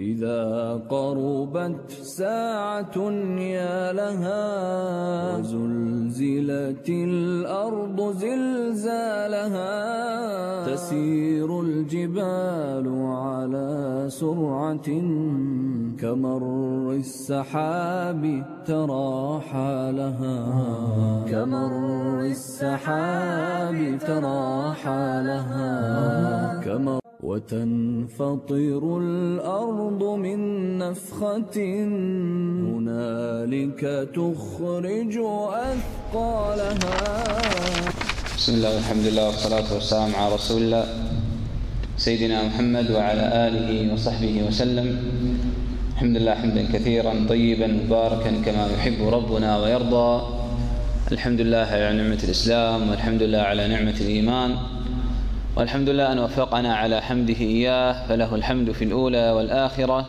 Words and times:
إذا 0.00 0.80
قربت 0.88 1.90
ساعة 1.90 2.96
يا 3.38 3.92
لها 3.92 4.46
وزلزلت 5.36 6.88
الأرض 6.88 8.16
زلزالها 8.16 9.74
تسير 10.74 11.60
الجبال 11.60 12.86
على 13.04 14.06
سرعة 14.08 14.88
كمر 16.00 16.42
السحاب 16.92 18.44
ترى 18.66 19.40
حالها 19.40 20.36
كمر 21.30 22.20
السحاب 22.20 23.98
ترى 24.06 24.74
حالها 24.74 26.60
كمر 26.64 26.99
وتنفطر 27.22 28.98
الأرض 28.98 30.02
من 30.24 30.38
نفخة 30.78 31.56
هنالك 32.72 34.08
تخرج 34.16 35.14
أثقالها. 35.68 36.98
بسم 38.36 38.52
الله 38.54 38.74
والحمد 38.74 39.04
لله 39.06 39.26
والصلاة 39.26 39.74
والسلام 39.74 40.14
على 40.14 40.34
رسول 40.34 40.62
الله. 40.62 40.84
سيدنا 41.96 42.48
محمد 42.48 42.90
وعلى 42.90 43.24
آله 43.46 43.92
وصحبه 43.92 44.42
وسلم. 44.48 44.88
الحمد 45.92 46.16
لله 46.16 46.34
حمدا 46.34 46.62
كثيرا 46.72 47.12
طيبا 47.28 47.66
مباركا 47.66 48.30
كما 48.44 48.64
يحب 48.74 49.08
ربنا 49.08 49.60
ويرضى. 49.60 50.10
الحمد 51.12 51.40
لله 51.40 51.68
على 51.68 51.92
نعمة 52.00 52.20
الإسلام 52.24 52.90
والحمد 52.90 53.22
لله 53.22 53.38
على 53.38 53.68
نعمة 53.68 53.98
الإيمان. 54.00 54.79
والحمد 55.56 55.88
لله 55.88 56.12
أن 56.12 56.18
وفقنا 56.18 56.74
على 56.74 57.02
حمده 57.02 57.40
إياه 57.40 58.06
فله 58.08 58.34
الحمد 58.34 58.72
في 58.72 58.84
الأولى 58.84 59.30
والآخرة. 59.30 60.06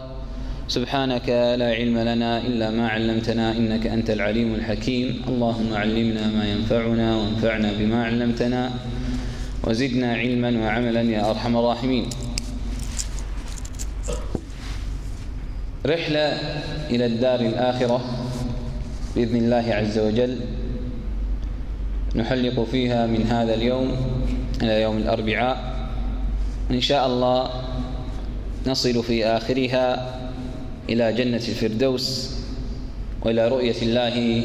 سبحانك 0.67 1.29
لا 1.29 1.69
علم 1.73 1.97
لنا 1.97 2.37
إلا 2.37 2.69
ما 2.69 2.89
علمتنا 2.89 3.51
إنك 3.51 3.87
أنت 3.87 4.09
العليم 4.09 4.55
الحكيم. 4.55 5.21
اللهم 5.27 5.73
علمنا 5.73 6.27
ما 6.27 6.45
ينفعنا 6.45 7.15
وانفعنا 7.15 7.71
بما 7.79 8.05
علمتنا 8.05 8.71
وزدنا 9.63 10.13
علما 10.13 10.65
وعملا 10.65 11.01
يا 11.01 11.29
أرحم 11.29 11.57
الراحمين. 11.57 12.05
رحلة 15.85 16.27
إلى 16.89 17.05
الدار 17.05 17.39
الآخرة 17.39 18.01
بإذن 19.15 19.35
الله 19.35 19.65
عز 19.73 19.99
وجل 19.99 20.39
نحلق 22.15 22.63
فيها 22.71 23.07
من 23.07 23.27
هذا 23.27 23.53
اليوم. 23.53 23.91
إلى 24.61 24.81
يوم 24.81 24.97
الأربعاء. 24.97 25.75
إن 26.71 26.81
شاء 26.81 27.07
الله 27.07 27.49
نصل 28.67 29.03
في 29.03 29.25
آخرها 29.25 30.15
إلى 30.89 31.13
جنة 31.13 31.37
الفردوس 31.37 32.35
وإلى 33.21 33.47
رؤية 33.47 33.81
الله 33.81 34.43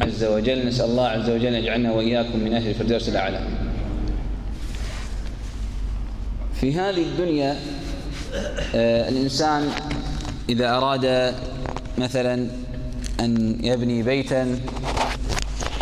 عز 0.00 0.24
وجل. 0.24 0.66
نسأل 0.66 0.84
الله 0.84 1.08
عز 1.08 1.30
وجل 1.30 1.54
يجعلنا 1.54 1.92
وإياكم 1.92 2.38
من 2.38 2.54
أهل 2.54 2.68
الفردوس 2.68 3.08
الأعلى. 3.08 3.40
في 6.60 6.74
هذه 6.74 7.02
الدنيا 7.02 7.56
آه 8.74 9.08
الإنسان 9.08 9.68
إذا 10.48 10.76
أراد 10.76 11.34
مثلا 11.98 12.46
أن 13.20 13.58
يبني 13.64 14.02
بيتا 14.02 14.58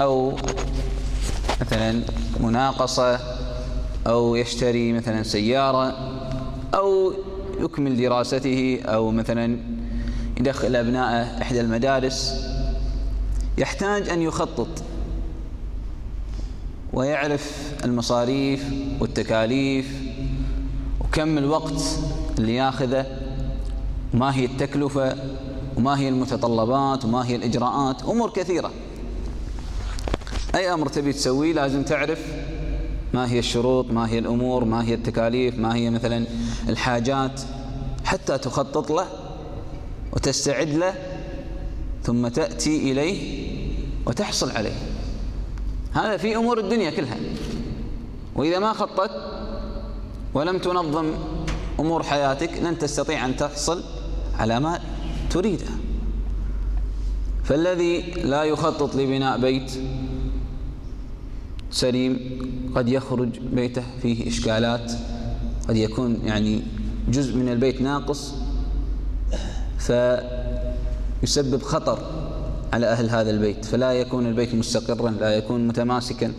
أو 0.01 0.37
مثلا 1.61 2.01
مناقصة 2.41 3.21
أو 4.07 4.37
يشتري 4.37 4.93
مثلا 4.93 5.23
سيارة 5.23 5.97
أو 6.75 7.13
يكمل 7.61 7.97
دراسته 7.97 8.81
أو 8.85 9.11
مثلا 9.11 9.59
يدخل 10.41 10.77
أبناءه 10.77 11.43
إحدى 11.43 11.61
المدارس. 11.61 12.47
يحتاج 13.59 14.09
أن 14.09 14.23
يخطط 14.23 14.69
ويعرف 16.93 17.73
المصاريف 17.85 18.65
والتكاليف 19.01 20.03
وكم 21.01 21.39
الوقت 21.39 21.83
اللي 22.39 22.55
ياخذه 22.55 23.07
وما 24.15 24.37
هي 24.37 24.45
التكلفة 24.45 25.17
وما 25.77 25.99
هي 25.99 26.09
المتطلبات 26.09 27.05
وما 27.05 27.27
هي 27.27 27.37
الإجراءات. 27.37 28.03
أمور 28.03 28.31
كثيرة. 28.31 28.71
أي 30.55 30.73
أمر 30.75 30.89
تبي 30.89 31.13
تسويه 31.13 31.53
لازم 31.53 31.83
تعرف 31.83 32.19
ما 33.15 33.31
هي 33.31 33.39
الشروط 33.39 33.91
ما 33.91 34.09
هي 34.09 34.19
الأمور 34.19 34.65
ما 34.65 34.85
هي 34.85 34.95
التكاليف 34.95 35.59
ما 35.59 35.75
هي 35.75 35.91
مثلا 35.91 36.27
الحاجات 36.69 37.41
حتى 38.05 38.39
تخطط 38.39 38.91
له 38.91 39.07
وتستعد 40.13 40.69
له 40.69 40.95
ثم 42.03 42.29
تأتي 42.29 42.93
إليه 42.93 43.49
وتحصل 44.07 44.51
عليه. 44.51 44.77
هذا 45.93 46.17
في 46.17 46.37
أمور 46.37 46.59
الدنيا 46.59 46.91
كلها. 46.91 47.17
وإذا 48.35 48.59
ما 48.59 48.73
خططت 48.73 49.11
ولم 50.35 50.59
تنظم 50.59 51.13
أمور 51.81 52.03
حياتك 52.03 52.59
لن 52.63 52.79
تستطيع 52.79 53.25
أن 53.25 53.37
تحصل 53.37 53.85
على 54.39 54.61
ما 54.61 54.81
تريده. 55.31 55.67
فالذي 57.45 58.01
لا 58.01 58.45
يخطط 58.45 58.95
لبناء 58.97 59.41
بيت 59.41 59.73
سليم 61.71 62.19
قد 62.75 62.89
يخرج 62.89 63.29
بيته 63.39 63.83
فيه 64.03 64.29
إشكالات 64.29 64.93
قد 65.69 65.77
يكون 65.77 66.19
يعني 66.25 66.63
جزء 67.09 67.37
من 67.37 67.49
البيت 67.49 67.81
ناقص 67.81 68.35
فيسبب 69.79 71.63
خطر 71.63 71.99
على 72.73 72.87
أهل 72.87 73.11
هذا 73.11 73.31
البيت 73.31 73.65
فلا 73.65 73.93
يكون 73.93 74.27
البيت 74.27 74.55
مستقرا 74.55 75.11
لا 75.11 75.31
يكون 75.31 75.69
متماسكا. 75.69 76.33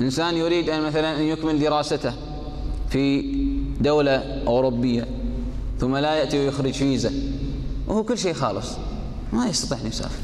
إنسان 0.00 0.36
يريد 0.36 0.68
أن 0.68 0.82
مثلا 0.82 1.16
أن 1.16 1.22
يكمل 1.22 1.60
دراسته 1.60 2.12
في 2.90 3.22
دولة 3.80 4.42
أوروبية 4.46 5.06
ثم 5.80 5.96
لا 5.96 6.14
يأتي 6.14 6.38
ويخرج 6.38 6.72
فيزا 6.72 7.12
وهو 7.86 8.04
كل 8.04 8.18
شيء 8.18 8.32
خالص 8.32 8.68
ما 9.32 9.46
يستطيع 9.46 9.80
أن 9.80 9.86
يسافر 9.86 10.22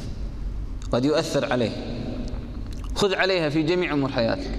قد 0.93 1.05
يؤثر 1.05 1.53
عليه. 1.53 1.94
خذ 3.05 3.15
عليها 3.15 3.49
في 3.49 3.63
جميع 3.63 3.93
أمور 3.93 4.13
حياتك. 4.13 4.51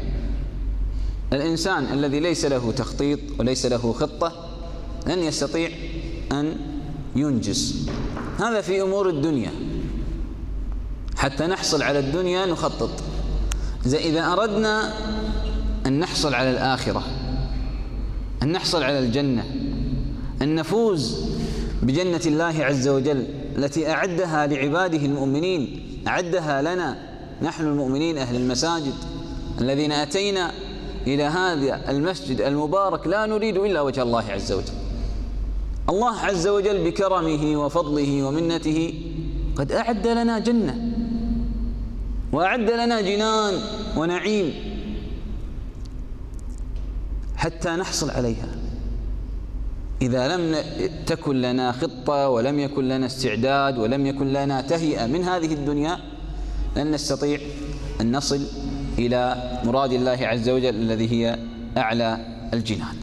الإنسان 1.34 1.94
الذي 1.94 2.20
ليس 2.20 2.46
له 2.46 2.72
تخطيط 2.72 3.20
وليس 3.40 3.66
له 3.66 3.94
خطة 3.94 4.32
لن 5.08 5.20
يستطيع 5.20 5.70
أن 6.32 6.58
ينجز 7.16 7.90
هذا 8.40 8.62
في 8.62 8.82
أمور 8.82 9.10
الدنيا. 9.10 9.52
حتى 11.18 11.48
نحصل 11.48 11.84
على 11.84 12.00
الدنيا 12.00 12.46
نخطط. 12.46 12.90
إذا 13.86 14.34
أردنا 14.34 14.94
أن 15.86 16.00
نحصل 16.00 16.34
على 16.34 16.52
الآخرة 16.52 17.04
أن 18.44 18.52
نحصل 18.52 18.84
على 18.84 19.00
الجنة 19.00 19.44
أن 20.42 20.56
نفوز 20.56 21.30
بجنة 21.82 22.22
الله 22.26 22.66
عز 22.66 22.88
وجل 22.88 23.28
التي 23.58 23.92
أعدها 23.92 24.48
لعباده 24.48 24.98
المؤمنين 24.98 25.82
أعدها 26.08 26.62
لنا 26.62 27.15
نحن 27.42 27.64
المؤمنين 27.66 28.18
أهل 28.18 28.36
المساجد 28.36 28.94
الذين 29.62 29.92
أتينا 29.92 30.52
إلى 31.08 31.24
هذا 31.24 31.92
المسجد 31.92 32.42
المبارك 32.42 33.08
لا 33.08 33.26
نريد 33.26 33.58
إلا 33.58 33.82
وجه 33.82 34.02
الله 34.02 34.24
عز 34.32 34.52
وجل. 34.52 34.74
الله 35.90 36.20
عز 36.20 36.48
وجل 36.48 36.84
بكرمه 36.84 37.66
وفضله 37.66 38.24
ومنته 38.24 38.94
قد 39.56 39.72
أعد 39.72 40.08
لنا 40.08 40.40
جنة 40.40 40.92
وأعد 42.32 42.70
لنا 42.72 43.02
جنان 43.02 43.54
ونعيم 43.98 44.54
حتى 47.36 47.70
نحصل 47.70 48.10
عليها. 48.10 48.48
إذا 50.02 50.38
لم 50.38 50.56
تكن 51.06 51.42
لنا 51.42 51.72
خطة 51.72 52.30
ولم 52.30 52.60
يكن 52.60 52.88
لنا 52.88 53.06
استعداد 53.06 53.78
ولم 53.78 54.06
يكن 54.06 54.34
لنا 54.34 54.62
تهيئة 54.62 55.06
من 55.06 55.24
هذه 55.24 55.54
الدنيا 55.54 56.00
لن 56.76 56.92
نستطيع 56.92 57.40
أن 58.02 58.16
نصل 58.16 58.42
إلى 59.00 59.52
مراد 59.66 59.92
الله 59.92 60.28
عز 60.28 60.50
وجل 60.50 60.76
الذي 60.76 61.12
هي 61.12 61.40
أعلى 61.78 62.26
الجنان. 62.54 62.96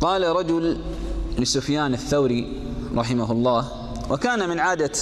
قال 0.00 0.22
رجل 0.22 0.80
لسفيان 1.38 1.94
الثوري 1.94 2.62
رحمه 2.94 3.32
الله 3.32 3.68
وكان 4.10 4.48
من 4.48 4.58
عادة 4.60 4.92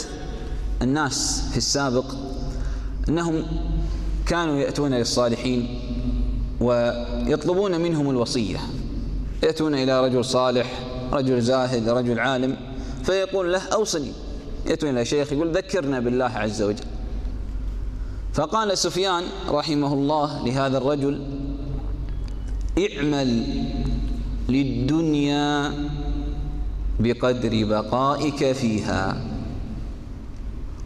الناس 0.82 1.42
في 1.50 1.56
السابق 1.56 2.04
أنهم 3.08 3.44
كانوا 4.26 4.56
يأتون 4.56 4.94
للصالحين 4.94 5.80
ويطلبون 6.60 7.80
منهم 7.80 8.10
الوصية. 8.10 8.58
يأتون 9.42 9.74
إلى 9.74 10.04
رجل 10.04 10.24
صالح 10.24 10.80
رجل 11.12 11.40
زاهد 11.40 11.88
رجل 11.88 12.18
عالم 12.18 12.56
فيقول 13.04 13.52
له 13.52 13.68
أوصني. 13.68 14.12
يأتون 14.66 14.90
إلى 14.90 15.04
شيخ 15.04 15.32
يقول 15.32 15.56
ذكرنا 15.56 16.00
بالله 16.00 16.24
عز 16.24 16.62
وجل. 16.62 16.84
فقال 18.34 18.78
سفيان 18.78 19.22
رحمه 19.48 19.92
الله 19.94 20.46
لهذا 20.46 20.78
الرجل 20.78 21.26
اعمل 22.78 23.44
للدنيا 24.48 25.72
بقدر 27.00 27.64
بقائك 27.64 28.52
فيها 28.52 29.16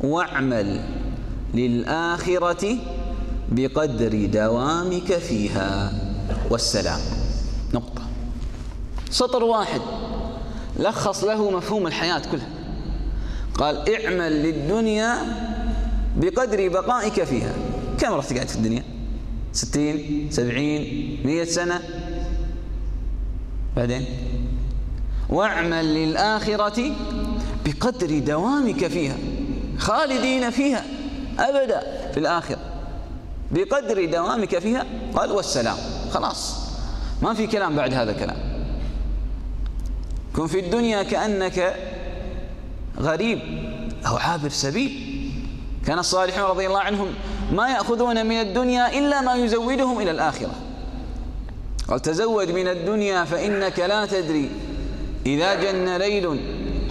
واعمل 0.00 0.80
للآخرة 1.54 2.76
بقدر 3.52 4.26
دوامك 4.26 5.12
فيها. 5.12 5.92
والسلام. 6.50 7.00
نقطة. 7.74 8.02
سطر 9.10 9.44
واحد. 9.44 9.80
لخص 10.78 11.24
له 11.24 11.50
مفهوم 11.50 11.86
الحياة 11.86 12.22
كلها. 12.32 12.55
قال 13.58 13.94
اعمل 13.94 14.42
للدنيا 14.42 15.16
بقدر 16.16 16.68
بقائك 16.68 17.24
فيها. 17.24 17.52
كم 17.98 18.12
راح 18.12 18.24
تقعد 18.24 18.48
في 18.48 18.56
الدنيا؟ 18.56 18.82
ستين 19.52 20.28
سبعين 20.30 21.18
مية 21.24 21.44
سنة. 21.44 21.82
بعدين؟ 23.76 24.04
واعمل 25.28 25.94
للآخرة 25.94 26.92
بقدر 27.64 28.18
دوامك 28.18 28.86
فيها 28.86 29.16
خالدين 29.78 30.50
فيها 30.50 30.84
أبدا 31.38 32.10
في 32.12 32.20
الآخرة. 32.20 32.58
بقدر 33.50 34.04
دوامك 34.04 34.58
فيها 34.58 34.86
قال 35.14 35.32
والسلام. 35.32 35.76
خلاص 36.10 36.56
ما 37.22 37.34
في 37.34 37.46
كلام 37.46 37.76
بعد 37.76 37.94
هذا 37.94 38.10
الكلام. 38.10 38.36
كن 40.36 40.46
في 40.46 40.60
الدنيا 40.60 41.02
كأنك 41.02 41.76
غريب 43.00 43.38
أو 44.06 44.16
عابر 44.16 44.48
سبيل. 44.48 45.16
كان 45.86 45.98
الصالحون 45.98 46.50
رضي 46.50 46.66
الله 46.66 46.80
عنهم 46.80 47.08
ما 47.52 47.68
يأخذون 47.68 48.26
من 48.26 48.40
الدنيا 48.40 48.98
إلا 48.98 49.20
ما 49.20 49.34
يزودهم 49.34 50.00
إلى 50.00 50.10
الآخرة. 50.10 50.54
قال 51.88 52.02
تزود 52.02 52.50
من 52.50 52.68
الدنيا 52.68 53.24
فإنك 53.24 53.78
لا 53.78 54.06
تدري 54.06 54.50
إذا 55.26 55.54
جن 55.54 55.96
ليل 55.96 56.40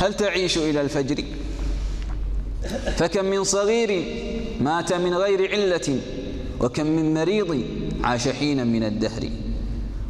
هل 0.02 0.14
تعيش 0.14 0.58
إلى 0.58 0.82
الفجر. 0.82 1.24
فكم 2.98 3.26
من 3.26 3.44
صغير 3.44 4.06
مات 4.62 4.94
من 4.94 5.14
غير 5.14 5.52
علة 5.52 6.00
وكم 6.62 6.86
من 6.86 7.14
مريض 7.14 7.64
عاش 8.04 8.28
حينا 8.28 8.64
من 8.64 8.84
الدهر 8.84 9.30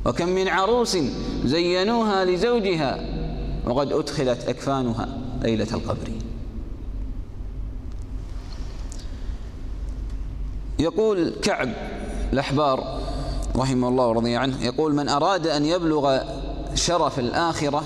وكم 0.06 0.30
من 0.30 0.48
عروس 0.48 0.98
زينوها 1.46 2.26
لزوجها 2.26 3.10
وقد 3.66 3.94
أدخلت 3.94 4.50
أكفانها. 4.50 5.25
ليلة 5.42 5.68
القبر 5.74 6.12
يقول 10.80 11.34
كعب 11.42 11.74
الأحبار 12.34 13.02
رحمه 13.56 13.88
الله 13.88 14.08
ورضي 14.08 14.36
عنه 14.36 14.66
يقول 14.66 14.96
من 14.96 15.10
أراد 15.10 15.48
أن 15.48 15.66
يبلغ 15.66 16.20
شرف 16.74 17.20
الآخرة 17.20 17.84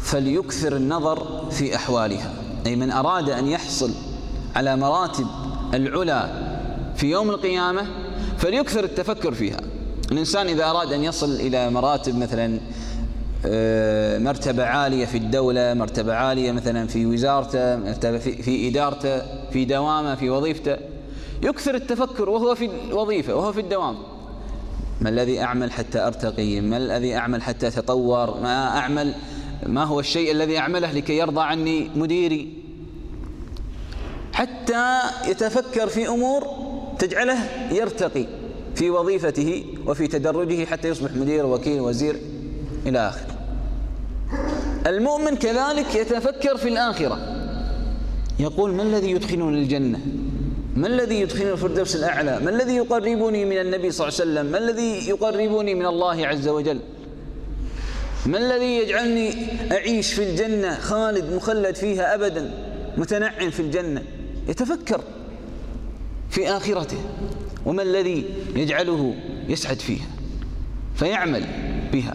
فليكثر 0.00 0.76
النظر 0.76 1.44
في 1.50 1.76
أحوالها. 1.76 2.32
أي 2.66 2.76
من 2.76 2.90
أراد 2.90 3.30
أن 3.30 3.46
يحصل 3.46 3.90
على 4.56 4.76
مراتب 4.76 5.26
العلا 5.74 6.28
في 6.96 7.10
يوم 7.10 7.30
القيامة 7.30 7.86
فليكثر 8.38 8.84
التفكر 8.84 9.34
فيها. 9.34 9.60
الإنسان 10.12 10.46
إذا 10.46 10.70
أراد 10.70 10.92
أن 10.92 11.04
يصل 11.04 11.30
إلى 11.32 11.70
مراتب 11.70 12.16
مثلا 12.16 12.60
مرتبة 14.24 14.64
عالية 14.64 15.06
في 15.06 15.18
الدولة 15.18 15.74
مرتبة 15.74 16.14
عالية 16.14 16.52
مثلا 16.52 16.86
في 16.86 17.06
وزارته 17.06 17.76
مرتبة 17.76 18.18
في 18.18 18.68
إدارته 18.68 19.22
في 19.50 19.64
دوامه 19.64 20.14
في 20.14 20.30
وظيفته. 20.30 20.76
يكثر 21.42 21.74
التفكر 21.74 22.30
وهو 22.30 22.54
في 22.54 22.70
الوظيفة 22.88 23.34
وهو 23.34 23.52
في 23.52 23.60
الدوام. 23.60 23.96
ما 25.00 25.08
الذي 25.08 25.40
أعمل 25.40 25.72
حتى 25.72 25.98
أرتقي؟ 25.98 26.60
ما 26.60 26.76
الذي 26.76 27.16
أعمل 27.16 27.42
حتى 27.42 27.68
أتطور؟ 27.68 28.40
ما 28.40 28.78
أعمل؟ 28.78 29.14
ما 29.66 29.84
هو 29.84 30.00
الشيء 30.00 30.32
الذي 30.32 30.58
أعمله 30.58 30.92
لكي 30.92 31.18
يرضى 31.18 31.40
عني 31.40 31.90
مديري؟ 31.96 32.52
حتى 34.32 35.00
يتفكر 35.28 35.86
في 35.86 36.08
أمور 36.08 36.46
تجعله 36.98 37.38
يرتقي 37.72 38.26
في 38.74 38.90
وظيفته 38.90 39.64
وفي 39.86 40.06
تدرجه 40.06 40.64
حتى 40.64 40.88
يصبح 40.88 41.10
مدير 41.12 41.46
وكيل 41.46 41.80
وزير 41.80 42.16
إلى 42.86 43.08
آخره. 43.08 43.27
المؤمن 44.86 45.36
كذلك 45.36 45.94
يتفكر 45.94 46.56
في 46.56 46.68
الآخرة. 46.68 47.18
يقول 48.38 48.74
ما 48.74 48.82
الذي 48.82 49.10
يدخلني 49.10 49.62
الجنة؟ 49.62 50.00
ما 50.76 50.86
الذي 50.86 51.20
يدخلني 51.20 51.52
الفردوس 51.52 51.96
الأعلى؟ 51.96 52.40
ما 52.40 52.50
الذي 52.50 52.76
يقربني 52.76 53.44
من 53.44 53.60
النبي 53.60 53.90
صلى 53.90 54.08
الله 54.08 54.20
عليه 54.20 54.30
وسلم؟ 54.30 54.52
ما 54.52 54.58
الذي 54.58 55.08
يقربني 55.08 55.74
من 55.74 55.86
الله 55.86 56.26
عز 56.26 56.48
وجل؟ 56.48 56.80
ما 58.26 58.38
الذي 58.38 58.76
يجعلني 58.76 59.34
أعيش 59.72 60.12
في 60.12 60.30
الجنة 60.30 60.74
خالد 60.74 61.32
مخلد 61.32 61.74
فيها 61.74 62.14
أبدا 62.14 62.50
متنعم 62.96 63.50
في 63.50 63.60
الجنة؟ 63.60 64.02
يتفكر 64.48 65.00
في 66.30 66.48
آخرته. 66.48 66.98
وما 67.66 67.82
الذي 67.82 68.24
يجعله 68.56 69.14
يسعد 69.48 69.80
فيها؟ 69.80 70.06
فيعمل 70.96 71.44
بها. 71.92 72.14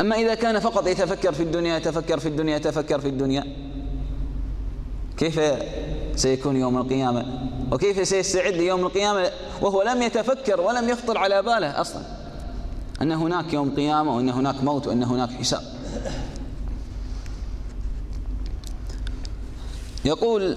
أما 0.00 0.16
إذا 0.16 0.34
كان 0.34 0.58
فقط 0.60 0.86
يتفكر 0.86 1.32
في 1.32 1.42
الدنيا 1.42 1.76
يتفكر 1.76 2.18
في 2.18 2.28
الدنيا 2.28 2.56
يتفكر 2.56 3.00
في 3.00 3.08
الدنيا 3.08 3.44
كيف 5.16 5.40
سيكون 6.16 6.56
يوم 6.56 6.78
القيامة؟ 6.78 7.26
وكيف 7.72 8.08
سيستعد 8.08 8.52
ليوم 8.52 8.86
القيامة؟ 8.86 9.30
وهو 9.62 9.82
لم 9.82 10.02
يتفكر 10.02 10.60
ولم 10.60 10.88
يخطر 10.88 11.18
على 11.18 11.42
باله 11.42 11.80
أصلا 11.80 12.02
أن 13.02 13.12
هناك 13.12 13.52
يوم 13.52 13.74
قيامة 13.74 14.16
وأن 14.16 14.28
هناك 14.28 14.64
موت 14.64 14.86
وأن 14.86 15.02
هناك 15.02 15.30
حساب. 15.30 15.62
يقول 20.04 20.56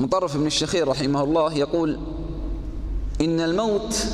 مطرف 0.00 0.36
بن 0.36 0.46
الشخير 0.46 0.88
رحمه 0.88 1.24
الله 1.24 1.54
يقول 1.54 1.98
إن 3.20 3.40
الموت 3.40 4.06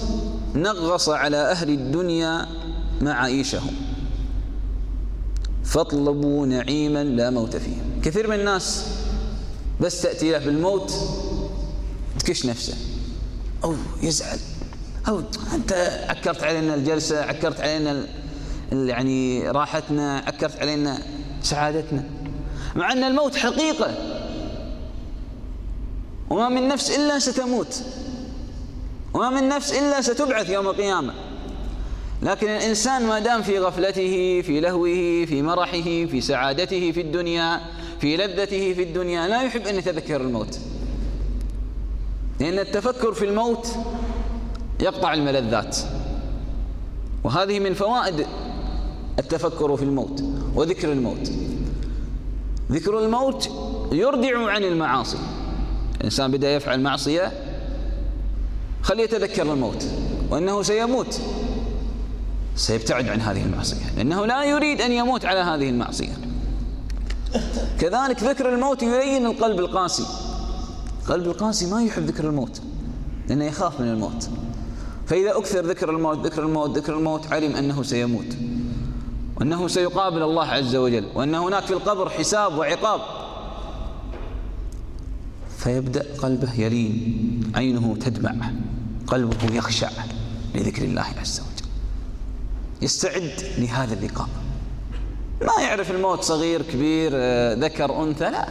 نغص 0.54 1.08
على 1.08 1.36
أهل 1.36 1.70
الدنيا 1.70 2.46
معايشهم 3.00 3.85
فاطلبوا 5.66 6.46
نعيما 6.46 7.04
لا 7.04 7.30
موت 7.30 7.56
فيه. 7.56 7.76
كثير 8.02 8.28
من 8.28 8.40
الناس 8.40 8.86
بس 9.80 10.02
تأتي 10.02 10.30
له 10.30 10.38
بالموت 10.38 10.92
تكش 12.18 12.46
نفسه. 12.46 12.74
أو 13.64 13.74
يزعل. 14.02 14.38
أو 15.08 15.22
أنت 15.54 15.72
عكرت 16.08 16.42
علينا 16.42 16.74
الجلسة 16.74 17.22
عكرت 17.22 17.60
علينا 17.60 18.06
يعني 18.72 19.50
راحتنا 19.50 20.18
عكرت 20.18 20.60
علينا 20.60 20.98
سعادتنا. 21.42 22.04
مع 22.76 22.92
أن 22.92 23.04
الموت 23.04 23.36
حقيقة. 23.36 23.94
وما 26.30 26.48
من 26.48 26.68
نفس 26.68 26.90
إلا 26.90 27.18
ستموت. 27.18 27.82
وما 29.14 29.30
من 29.30 29.48
نفس 29.48 29.72
إلا 29.72 30.00
ستبعث 30.00 30.50
يوم 30.50 30.66
القيامة. 30.66 31.14
لكن 32.22 32.48
الإنسان 32.48 33.06
ما 33.06 33.18
دام 33.18 33.42
في 33.42 33.58
غفلته 33.58 34.42
في 34.42 34.60
لهوه 34.60 35.24
في 35.26 35.42
مرحه 35.42 35.82
في 35.82 36.20
سعادته 36.20 36.92
في 36.92 37.00
الدنيا 37.00 37.60
في 38.00 38.16
لذته 38.16 38.72
في 38.74 38.82
الدنيا 38.82 39.28
لا 39.28 39.42
يحب 39.42 39.66
أن 39.66 39.76
يتذكر 39.76 40.20
الموت. 40.20 40.58
لأن 42.40 42.58
التفكر 42.58 43.12
في 43.12 43.24
الموت 43.24 43.68
يقطع 44.80 45.14
الملذات. 45.14 45.76
وهذه 47.24 47.60
من 47.60 47.74
فوائد 47.74 48.26
التفكر 49.18 49.76
في 49.76 49.82
الموت 49.82 50.22
وذكر 50.54 50.92
الموت. 50.92 51.30
ذكر 52.72 52.98
الموت 52.98 53.50
يردع 53.92 54.50
عن 54.50 54.64
المعاصي. 54.64 55.18
الإنسان 56.00 56.30
بدأ 56.30 56.54
يفعل 56.54 56.80
معصية 56.80 57.32
خليه 58.82 59.04
يتذكر 59.04 59.52
الموت 59.52 59.84
وأنه 60.30 60.62
سيموت. 60.62 61.20
سيبتعد 62.56 63.08
عن 63.08 63.20
هذه 63.20 63.42
المعصية 63.42 63.90
لأنه 63.96 64.26
لا 64.26 64.44
يريد 64.44 64.80
أن 64.80 64.92
يموت 64.92 65.24
على 65.24 65.40
هذه 65.40 65.70
المعصية. 65.70 66.12
كذلك 67.80 68.22
ذكر 68.22 68.54
الموت 68.54 68.82
يلين 68.82 69.26
القلب 69.26 69.58
القاسي. 69.58 70.06
القلب 71.02 71.26
القاسي 71.26 71.66
ما 71.66 71.82
يحب 71.82 72.02
ذكر 72.02 72.28
الموت 72.28 72.60
لأنه 73.28 73.44
يخاف 73.44 73.80
من 73.80 73.88
الموت. 73.88 74.30
فإذا 75.06 75.38
أكثر 75.38 75.66
ذكر 75.66 75.90
الموت 75.90 76.26
ذكر 76.26 76.42
الموت 76.42 76.78
ذكر 76.78 76.96
الموت 76.96 77.32
علم 77.32 77.56
أنه 77.56 77.82
سيموت. 77.82 78.36
وأنه 79.36 79.68
سيقابل 79.68 80.22
الله 80.22 80.46
عز 80.46 80.76
وجل. 80.76 81.06
وأن 81.14 81.34
هناك 81.34 81.62
في 81.62 81.72
القبر 81.72 82.10
حساب 82.10 82.58
وعقاب. 82.58 83.00
فيبدأ 85.58 86.06
قلبه 86.18 86.60
يلين 86.60 87.52
عينه 87.54 87.96
تدمع 88.00 88.50
قلبه 89.06 89.54
يخشع 89.54 89.90
لذكر 90.54 90.82
الله 90.82 91.06
عز 91.20 91.40
وجل. 91.40 91.55
يستعد 92.82 93.32
لهذا 93.58 93.94
اللقاء. 93.94 94.28
ما 95.40 95.62
يعرف 95.62 95.90
الموت 95.90 96.22
صغير 96.22 96.62
كبير 96.62 97.10
آه، 97.14 97.54
ذكر 97.54 98.02
أنثى 98.02 98.30
لا. 98.30 98.48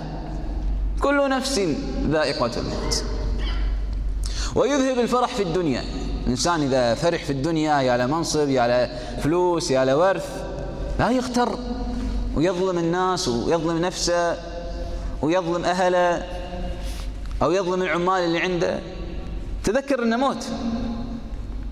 كل 1.02 1.30
نفس 1.30 1.62
ذائقة 2.10 2.52
الموت. 2.58 3.04
ويذهب 4.56 5.00
الفرح 5.00 5.36
في 5.36 5.44
الدنيا. 5.44 5.84
الإنسان 6.26 6.62
إذا 6.62 6.96
فرح 6.96 7.24
في 7.24 7.30
الدنيا 7.30 7.82
يا 7.82 7.98
له 7.98 8.06
منصب 8.06 8.50
يا 8.50 8.68
له 8.68 9.00
فلوس 9.22 9.72
يا 9.72 9.86
له 9.86 9.98
ورث 9.98 10.44
لا 11.00 11.10
يغتر 11.10 11.60
ويظلم 12.36 12.78
الناس 12.78 13.28
ويظلم 13.28 13.78
نفسه 13.78 14.38
ويظلم 15.22 15.66
أهله 15.66 16.24
أو 17.42 17.52
يظلم 17.52 17.82
العمال 17.82 18.24
اللي 18.24 18.40
عنده. 18.40 18.80
تذكر 19.64 20.04
أنه 20.04 20.18
موت. 20.18 20.46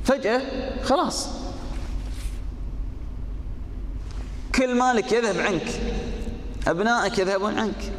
فجأة 0.04 0.42
خلاص. 0.84 1.28
كل 4.56 4.76
مالك 4.76 5.12
يذهب 5.12 5.38
عنك. 5.38 5.82
أبنائك 6.68 7.18
يذهبون 7.18 7.60
عنك. 7.60 7.92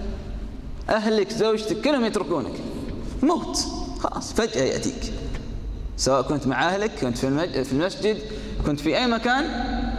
أهلك 0.90 1.30
زوجتك 1.32 1.80
كلهم 1.80 2.04
يتركونك. 2.04 2.52
موت. 3.22 3.58
خلاص 4.00 4.32
فجأة 4.32 4.62
يأتيك. 4.62 5.12
سواء 5.96 6.22
كنت 6.22 6.46
مع 6.46 6.68
أهلك 6.68 6.90
كنت 7.00 7.18
في 7.18 7.72
المسجد 7.72 8.18
كنت 8.66 8.80
في 8.80 8.98
أي 8.98 9.06
مكان 9.06 9.44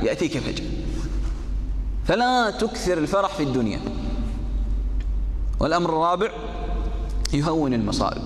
يأتيك 0.03 0.37
فجأة. 0.37 0.65
فلا 2.07 2.51
تكثر 2.51 2.97
الفرح 2.97 3.35
في 3.35 3.43
الدنيا. 3.43 3.79
والأمر 5.59 5.89
الرابع 5.89 6.31
يهون 7.33 7.73
المصائب. 7.73 8.23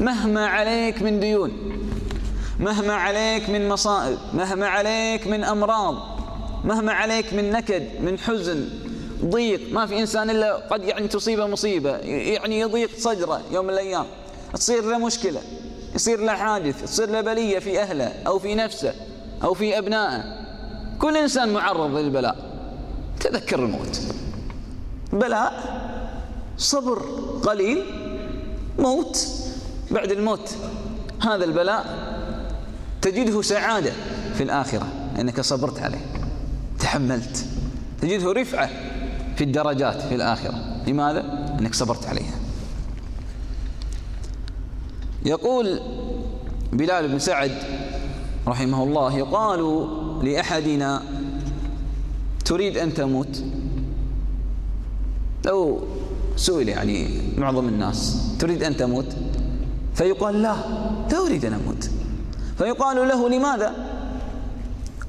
مهما 0.00 0.46
عليك 0.46 1.02
من 1.02 1.20
ديون 1.20 1.50
مهما 2.60 2.94
عليك 2.94 3.50
من 3.50 3.68
مصائب 3.68 4.18
مهما 4.34 4.66
عليك 4.66 5.26
من 5.26 5.44
أمراض 5.44 6.13
مهما 6.64 6.92
عليك 6.92 7.32
من 7.32 7.50
نكد 7.50 8.00
من 8.00 8.18
حزن 8.18 8.68
ضيق 9.24 9.72
ما 9.72 9.86
في 9.86 10.00
إنسان 10.00 10.30
إلا 10.30 10.56
قد 10.56 10.84
يعني 10.84 11.08
تصيبه 11.08 11.46
مصيبة 11.46 11.96
يعني 11.96 12.60
يضيق 12.60 12.90
صدره 12.98 13.40
يوم 13.52 13.64
من 13.64 13.72
الأيام. 13.72 14.06
تصير 14.54 14.84
له 14.84 14.98
مشكلة 14.98 15.40
يصير 15.94 16.20
له 16.20 16.32
حادث 16.32 16.84
تصير 16.84 17.10
له 17.10 17.20
بلية 17.20 17.58
في 17.58 17.82
أهله 17.82 18.12
أو 18.26 18.38
في 18.38 18.54
نفسه 18.54 18.94
أو 19.44 19.54
في 19.54 19.78
أبنائه. 19.78 20.24
كل 20.98 21.16
إنسان 21.16 21.52
معرض 21.52 21.96
للبلاء. 21.96 22.36
تذكر 23.20 23.58
الموت. 23.58 24.00
بلاء 25.12 25.52
صبر 26.58 26.98
قليل 27.44 27.84
موت. 28.78 29.28
بعد 29.90 30.12
الموت 30.12 30.50
هذا 31.22 31.44
البلاء 31.44 31.84
تجده 33.02 33.42
سعادة 33.42 33.92
في 34.34 34.42
الآخرة 34.42 34.86
أنك 35.20 35.40
صبرت 35.40 35.78
عليه. 35.78 36.23
تحملت. 36.94 37.46
تجده 38.00 38.32
رفعة 38.32 38.70
في 39.36 39.44
الدرجات 39.44 40.02
في 40.02 40.14
الآخرة. 40.14 40.82
لماذا؟ 40.86 41.54
أنك 41.60 41.74
صبرت 41.74 42.06
عليها. 42.06 42.34
يقول 45.24 45.80
بلال 46.72 47.08
بن 47.08 47.18
سعد 47.18 47.52
رحمه 48.46 48.84
الله 48.84 49.18
يقال 49.18 49.88
لأحدنا 50.22 51.02
تريد 52.44 52.76
أن 52.76 52.94
تموت؟ 52.94 53.42
لو 55.46 55.82
سئل 56.36 56.68
يعني 56.68 57.08
معظم 57.36 57.68
الناس 57.68 58.22
تريد 58.38 58.62
أن 58.62 58.76
تموت؟ 58.76 59.16
فيقال 59.94 60.42
لا 60.42 60.56
لا 61.12 61.26
أريد 61.26 61.44
أن 61.44 61.52
أموت. 61.52 61.90
فيقال 62.58 63.08
له 63.08 63.28
لماذا؟ 63.28 63.74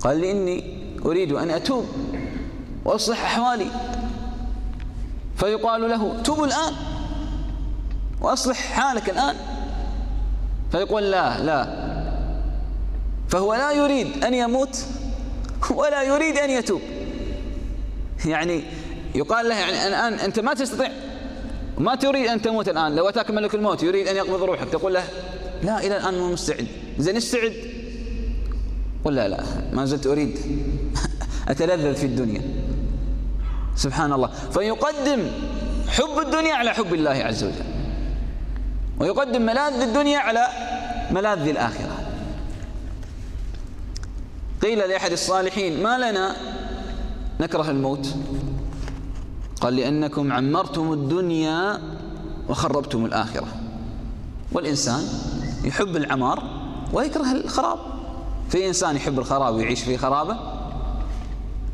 قال 0.01 0.21
لإني 0.21 0.84
أريد 1.05 1.31
أن 1.31 1.51
أتوب 1.51 1.85
وأصلح 2.85 3.25
أحوالي. 3.25 3.67
فيقال 5.37 5.89
له 5.89 6.21
توب 6.21 6.43
الآن 6.43 6.73
وأصلح 8.21 8.57
حالك 8.57 9.09
الآن. 9.09 9.35
فيقول 10.71 11.11
لا 11.11 11.43
لا. 11.43 11.85
فهو 13.29 13.53
لا 13.53 13.71
يريد 13.71 14.23
أن 14.23 14.33
يموت 14.33 14.85
ولا 15.71 16.03
يريد 16.03 16.37
أن 16.37 16.49
يتوب. 16.49 16.81
يعني 18.25 18.63
يقال 19.15 19.49
له 19.49 19.55
يعني 19.55 19.87
الآن 19.87 20.13
أنت 20.13 20.39
ما 20.39 20.53
تستطيع 20.53 20.91
ما 21.77 21.95
تريد 21.95 22.27
أن 22.27 22.41
تموت 22.41 22.69
الآن. 22.69 22.95
لو 22.95 23.09
أتاك 23.09 23.31
ملك 23.31 23.55
الموت 23.55 23.83
يريد 23.83 24.07
أن 24.07 24.15
يقبض 24.15 24.43
روحك. 24.43 24.69
تقول 24.69 24.93
له 24.93 25.03
لا 25.63 25.79
إلى 25.79 25.97
الآن 25.97 26.13
مو 26.13 26.31
مستعد. 26.31 26.67
زين 26.99 27.15
استعد 27.15 27.53
قل 29.05 29.15
لا 29.15 29.27
لا 29.27 29.43
ما 29.73 29.85
زلت 29.85 30.07
أريد 30.07 30.37
أتلذذ 31.47 31.95
في 31.95 32.05
الدنيا. 32.05 32.41
سبحان 33.75 34.13
الله 34.13 34.27
فيقدم 34.27 35.27
حب 35.87 36.19
الدنيا 36.25 36.53
على 36.53 36.73
حب 36.73 36.93
الله 36.93 37.11
عز 37.11 37.43
وجل. 37.43 37.65
ويقدم 38.99 39.41
ملاذ 39.41 39.73
الدنيا 39.73 40.19
على 40.19 40.47
ملاذ 41.11 41.47
الآخرة. 41.47 42.11
قيل 44.61 44.79
لأحد 44.79 45.11
الصالحين 45.11 45.83
ما 45.83 45.97
لنا 45.97 46.35
نكره 47.39 47.69
الموت؟ 47.69 48.15
قال 49.61 49.75
لأنكم 49.75 50.31
عمرتم 50.31 50.93
الدنيا 50.93 51.79
وخربتم 52.49 53.05
الآخرة. 53.05 53.47
والإنسان 54.51 55.03
يحب 55.63 55.95
العمار 55.95 56.43
ويكره 56.93 57.31
الخراب. 57.31 57.79
في 58.49 58.67
إنسان 58.67 58.95
يحب 58.95 59.19
الخراب 59.19 59.55
ويعيش 59.55 59.83
في 59.83 59.97
خرابة 59.97 60.54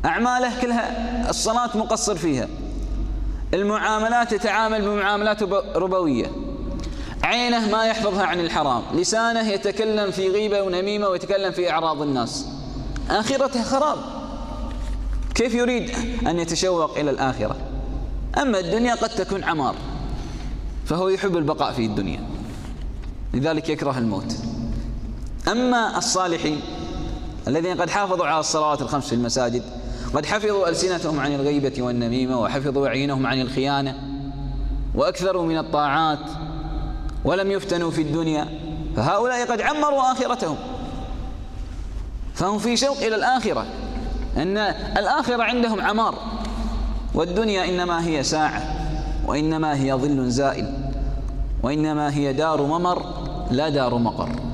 أعماله 0.04 0.60
كلها 0.60 1.30
الصلاة 1.30 1.76
مقصر 1.76 2.14
فيها. 2.14 2.48
المعاملات 3.54 4.32
يتعامل 4.32 4.82
بمعاملات 4.82 5.42
ربوية. 5.76 6.26
عينه 7.22 7.70
ما 7.70 7.84
يحفظها 7.84 8.26
عن 8.26 8.40
الحرام. 8.40 8.82
لسانه 8.94 9.48
يتكلم 9.48 10.10
في 10.10 10.28
غيبة 10.28 10.62
ونميمة 10.62 11.08
ويتكلم 11.08 11.52
في 11.52 11.70
أعراض 11.70 12.02
الناس. 12.02 12.46
آخرته 13.10 13.62
خراب. 13.62 13.98
كيف 15.34 15.54
يريد 15.54 15.90
أن 16.26 16.38
يتشوق 16.38 16.98
إلى 16.98 17.10
الآخرة؟ 17.10 17.56
أما 18.42 18.58
الدنيا 18.58 18.94
قد 18.94 19.08
تكون 19.08 19.44
عمار 19.44 19.74
فهو 20.86 21.08
يحب 21.08 21.36
البقاء 21.36 21.72
في 21.72 21.86
الدنيا. 21.86 22.20
لذلك 23.34 23.68
يكره 23.68 23.98
الموت. 23.98 24.36
أما 25.48 25.98
الصالحين 25.98 26.60
الذين 27.48 27.80
قد 27.80 27.90
حافظوا 27.90 28.26
على 28.26 28.40
الصلوات 28.40 28.82
الخمس 28.82 29.06
في 29.06 29.14
المساجد 29.14 29.62
قد 30.14 30.26
حفظوا 30.26 30.68
ألسنتهم 30.68 31.20
عن 31.20 31.34
الغيبة 31.34 31.82
والنميمة 31.82 32.40
وحفظوا 32.40 32.86
أعينهم 32.86 33.26
عن 33.26 33.40
الخيانة 33.40 33.94
وأكثروا 34.94 35.46
من 35.46 35.58
الطاعات 35.58 36.18
ولم 37.24 37.50
يفتنوا 37.50 37.90
في 37.90 38.02
الدنيا 38.02 38.48
فهؤلاء 38.96 39.52
قد 39.52 39.60
عمروا 39.60 40.12
آخرتهم. 40.12 40.56
فهم 42.34 42.58
في 42.58 42.76
شوق 42.76 42.96
إلى 42.96 43.14
الآخرة 43.14 43.66
أن 44.36 44.56
الآخرة 44.98 45.42
عندهم 45.42 45.80
عمار 45.80 46.14
والدنيا 47.14 47.64
إنما 47.64 48.06
هي 48.06 48.22
ساعة 48.22 48.62
وإنما 49.26 49.74
هي 49.74 49.92
ظل 49.92 50.30
زائل 50.30 50.74
وإنما 51.62 52.14
هي 52.14 52.32
دار 52.32 52.62
ممر 52.62 53.02
لا 53.50 53.68
دار 53.68 53.98
مقر. 53.98 54.51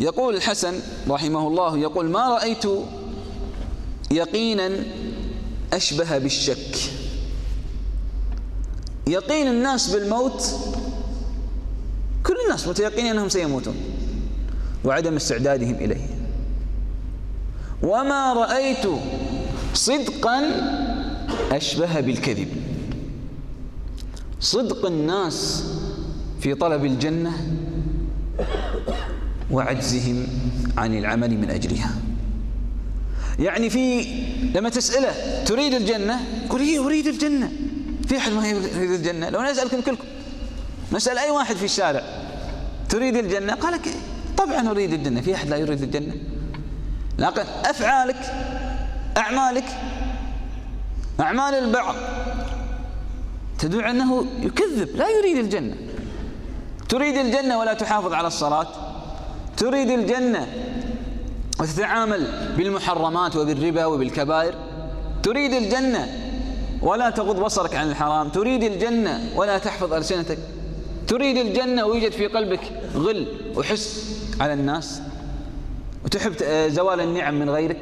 يقول 0.00 0.36
الحسن 0.36 0.80
رحمه 1.08 1.48
الله 1.48 1.78
يقول 1.78 2.10
ما 2.10 2.28
رأيت 2.28 2.64
يقينا 4.10 4.70
أشبه 5.72 6.18
بالشك. 6.18 6.76
يقين 9.06 9.46
الناس 9.46 9.90
بالموت 9.90 10.54
كل 12.26 12.34
الناس 12.44 12.68
متيقنين 12.68 13.06
أنهم 13.06 13.28
سيموتون 13.28 13.74
وعدم 14.84 15.16
استعدادهم 15.16 15.74
إليه. 15.74 16.06
وما 17.82 18.32
رأيت 18.32 18.86
صدقا 19.74 20.42
أشبه 21.52 22.00
بالكذب. 22.00 22.48
صدق 24.40 24.86
الناس 24.86 25.64
في 26.40 26.54
طلب 26.54 26.84
الجنة 26.84 27.32
وعجزهم 29.50 30.26
عن 30.78 30.98
العمل 30.98 31.30
من 31.38 31.50
أجلها. 31.50 31.90
يعني 33.38 33.70
في 33.70 34.02
لما 34.54 34.68
تسأله 34.68 35.44
تريد 35.44 35.74
الجنة؟ 35.74 36.20
يقول 36.44 36.60
إيه 36.60 36.86
أريد 36.86 37.06
الجنة. 37.06 37.52
في 38.08 38.16
أحد 38.16 38.32
ما 38.32 38.48
يريد 38.48 38.90
الجنة؟ 38.90 39.28
لو 39.28 39.40
أنا 39.40 39.50
أسألكم 39.50 39.80
كلكم 39.80 40.04
نسأل 40.92 41.18
أي 41.18 41.30
واحد 41.30 41.56
في 41.56 41.64
الشارع 41.64 42.02
تريد 42.88 43.16
الجنة؟ 43.16 43.54
قال 43.54 43.72
لك 43.72 43.88
طبعا 44.36 44.70
أريد 44.70 44.92
الجنة. 44.92 45.20
في 45.20 45.34
أحد 45.34 45.48
لا 45.48 45.56
يريد 45.56 45.82
الجنة؟ 45.82 46.14
لكن 47.18 47.42
أفعالك 47.64 48.34
أعمالك 49.16 49.64
أعمال 51.20 51.54
البعض 51.54 51.94
تدل 53.58 53.84
أنه 53.84 54.26
يكذب 54.42 54.96
لا 54.96 55.06
يريد 55.08 55.36
الجنة. 55.36 55.74
تريد 56.88 57.16
الجنة 57.16 57.58
ولا 57.58 57.74
تحافظ 57.74 58.12
على 58.12 58.26
الصلاة؟ 58.26 58.89
تريد 59.56 59.90
الجنة 59.90 60.46
وتتعامل 61.60 62.54
بالمحرمات 62.56 63.36
وبالربا 63.36 63.84
وبالكبائر. 63.84 64.54
تريد 65.22 65.52
الجنة 65.52 66.08
ولا 66.82 67.10
تغض 67.10 67.40
بصرك 67.40 67.74
عن 67.74 67.90
الحرام. 67.90 68.28
تريد 68.28 68.62
الجنة 68.62 69.30
ولا 69.36 69.58
تحفظ 69.58 69.92
ألسنتك. 69.92 70.38
تريد 71.06 71.36
الجنة 71.36 71.84
ويوجد 71.84 72.12
في 72.12 72.26
قلبك 72.26 72.60
غل 72.94 73.26
وحس 73.56 74.16
على 74.40 74.52
الناس. 74.52 75.00
وتحب 76.04 76.32
زوال 76.68 77.00
النعم 77.00 77.38
من 77.38 77.50
غيرك. 77.50 77.80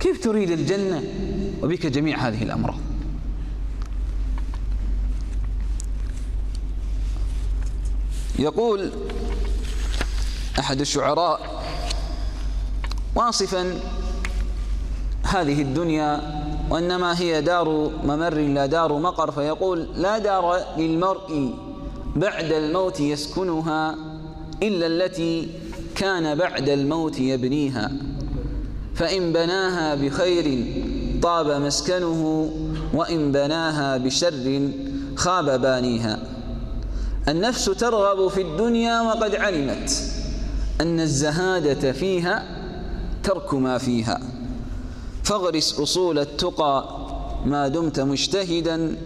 كيف 0.00 0.24
تريد 0.24 0.50
الجنة 0.50 1.02
وبك 1.62 1.86
جميع 1.86 2.18
هذه 2.18 2.42
الأمراض؟ 2.42 2.74
يقول 8.38 8.90
أحد 10.58 10.80
الشعراء. 10.80 11.40
واصفا 13.16 13.80
هذه 15.22 15.62
الدنيا 15.62 16.20
وإنما 16.70 17.20
هي 17.20 17.40
دار 17.40 17.90
ممر 18.04 18.34
لا 18.34 18.66
دار 18.66 18.98
مقر. 18.98 19.30
فيقول 19.30 19.88
لا 19.94 20.18
دار 20.18 20.60
للمرء 20.76 21.54
بعد 22.16 22.52
الموت 22.52 23.00
يسكنها 23.00 23.94
إلا 24.62 24.86
التي 24.86 25.48
كان 25.94 26.34
بعد 26.34 26.68
الموت 26.68 27.18
يبنيها. 27.18 27.92
فإن 28.94 29.32
بناها 29.32 29.94
بخير 29.94 30.74
طاب 31.22 31.50
مسكنه 31.50 32.50
وإن 32.94 33.32
بناها 33.32 33.96
بشر 33.96 34.70
خاب 35.16 35.60
بانيها. 35.60 36.18
النفس 37.28 37.64
ترغب 37.64 38.28
في 38.28 38.42
الدنيا 38.42 39.00
وقد 39.00 39.34
علمت. 39.34 40.17
أن 40.80 41.00
الزهادة 41.00 41.92
فيها 41.92 42.42
ترك 43.22 43.54
ما 43.54 43.78
فيها. 43.78 44.20
فاغرس 45.24 45.80
أصول 45.80 46.18
التقى 46.18 46.98
ما 47.46 47.68
دمت 47.68 48.00
مجتهدا 48.00 48.96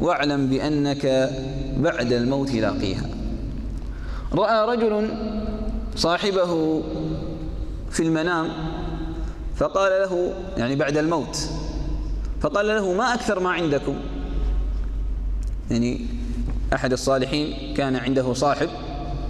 واعلم 0.00 0.46
بأنك 0.46 1.30
بعد 1.76 2.12
الموت 2.12 2.50
لاقيها. 2.50 3.08
رأى 4.32 4.76
رجل 4.76 5.10
صاحبه 5.96 6.82
في 7.90 8.02
المنام 8.02 8.48
فقال 9.56 9.90
له 9.90 10.34
يعني 10.56 10.76
بعد 10.76 10.96
الموت 10.96 11.50
فقال 12.40 12.66
له 12.66 12.92
ما 12.92 13.14
أكثر 13.14 13.40
ما 13.40 13.50
عندكم؟ 13.50 13.94
يعني 15.70 16.06
أحد 16.74 16.92
الصالحين 16.92 17.74
كان 17.74 17.96
عنده 17.96 18.32
صاحب 18.32 18.68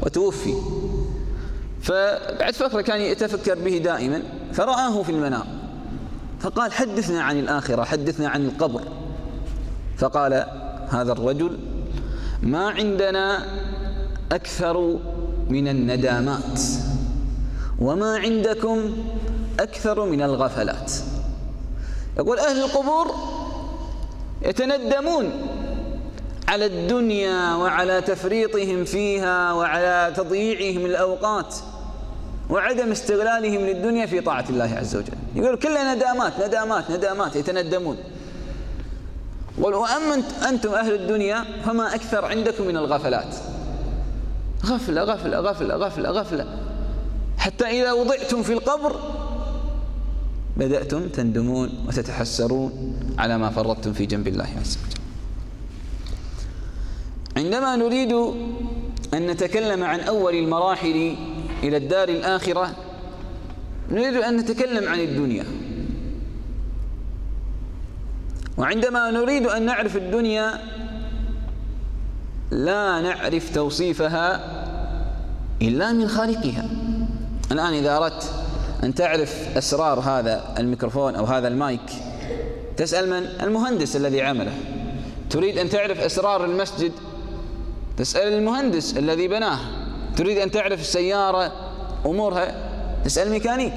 وتوفي. 0.03 0.55
فبعد 1.87 2.55
فترة 2.55 2.81
كان 2.81 3.01
يتفكر 3.01 3.55
به 3.55 3.79
دائما 3.79 4.23
فرآه 4.53 5.03
في 5.03 5.11
المنام 5.13 5.47
فقال 6.41 6.73
حدثنا 6.73 7.23
عن 7.23 7.39
الآخرة 7.39 7.85
حدثنا 7.85 8.29
عن 8.29 8.45
القبر. 8.47 8.83
فقال 9.99 10.47
هذا 10.89 11.13
الرجل 11.13 11.59
ما 12.43 12.71
عندنا 12.71 13.47
أكثر 14.33 14.99
من 15.49 15.69
الندامات 15.69 16.61
وما 17.79 18.17
عندكم 18.19 18.97
أكثر 19.61 20.05
من 20.05 20.23
الغفلات. 20.23 20.93
يقول 22.19 22.39
أهل 22.39 22.59
القبور 22.65 23.15
يتندمون 24.43 25.31
على 26.49 26.67
الدنيا 26.67 27.55
وعلى 27.55 28.01
تفريطهم 28.01 28.85
فيها 28.85 29.53
وعلى 29.53 30.13
تضييعهم 30.17 30.87
الأوقات. 30.87 31.55
وعدم 32.51 32.91
استغلالهم 32.91 33.61
للدنيا 33.61 34.07
في 34.07 34.21
طاعة 34.21 34.45
الله 34.51 34.75
عز 34.77 34.97
وجل. 34.97 35.13
يقول 35.35 35.57
كلها 35.57 35.95
ندامات 35.95 36.33
ندامات 36.47 36.91
ندامات 36.91 37.37
يتندمون. 37.37 37.97
وأما 39.59 40.23
أنتم 40.49 40.75
أهل 40.75 40.95
الدنيا 40.95 41.45
فما 41.65 41.95
أكثر 41.95 42.25
عندكم 42.25 42.67
من 42.67 42.77
الغفلات. 42.77 43.35
غفلة 44.67 45.03
غفلة 45.03 45.41
غفلة 45.41 45.75
غفلة 45.75 46.11
غفلة. 46.11 46.47
حتى 47.39 47.65
إذا 47.65 47.93
وضعتم 47.93 48.43
في 48.43 48.53
القبر 48.53 48.97
بدأتم 50.57 51.09
تندمون 51.09 51.71
وتتحسرون 51.89 52.97
على 53.19 53.39
ما 53.39 53.51
فرطتم 53.51 53.93
في 53.93 54.07
جنب 54.07 54.29
الله 54.29 54.49
عز 54.61 54.79
وجل. 54.87 55.01
عندما 57.37 57.77
نريد 57.77 58.13
أن 59.15 59.27
نتكلم 59.27 59.85
عن 59.85 60.01
أول 60.01 60.35
المراحل 60.35 61.17
إلى 61.63 61.77
الدار 61.77 62.09
الآخرة 62.09 62.71
نريد 63.91 64.17
أن 64.17 64.37
نتكلم 64.37 64.89
عن 64.89 65.01
الدنيا. 65.01 65.45
وعندما 68.59 69.11
نريد 69.11 69.47
أن 69.47 69.63
نعرف 69.63 69.97
الدنيا 69.97 70.61
لا 72.51 73.01
نعرف 73.01 73.55
توصيفها 73.55 74.41
إلا 75.63 75.93
من 75.93 76.09
خالقها. 76.09 76.69
الآن 77.53 77.75
إذا 77.75 77.97
أردت 77.97 78.33
أن 78.85 78.95
تعرف 78.95 79.57
أسرار 79.57 80.01
هذا 80.01 80.55
الميكروفون 80.59 81.15
أو 81.15 81.25
هذا 81.25 81.49
المايك 81.49 81.91
تسأل 82.77 83.11
من؟ 83.11 83.29
المهندس 83.43 83.97
الذي 83.97 84.23
عمله. 84.23 84.53
تريد 85.31 85.59
أن 85.59 85.69
تعرف 85.69 86.01
أسرار 86.01 86.45
المسجد؟ 86.45 86.93
تسأل 87.97 88.33
المهندس 88.33 88.97
الذي 88.97 89.29
بناه. 89.29 89.86
تريد 90.17 90.39
أن 90.39 90.51
تعرف 90.51 90.81
السيارة 90.81 91.53
أمورها؟ 92.07 92.55
تسأل 93.05 93.31
ميكانيك. 93.31 93.73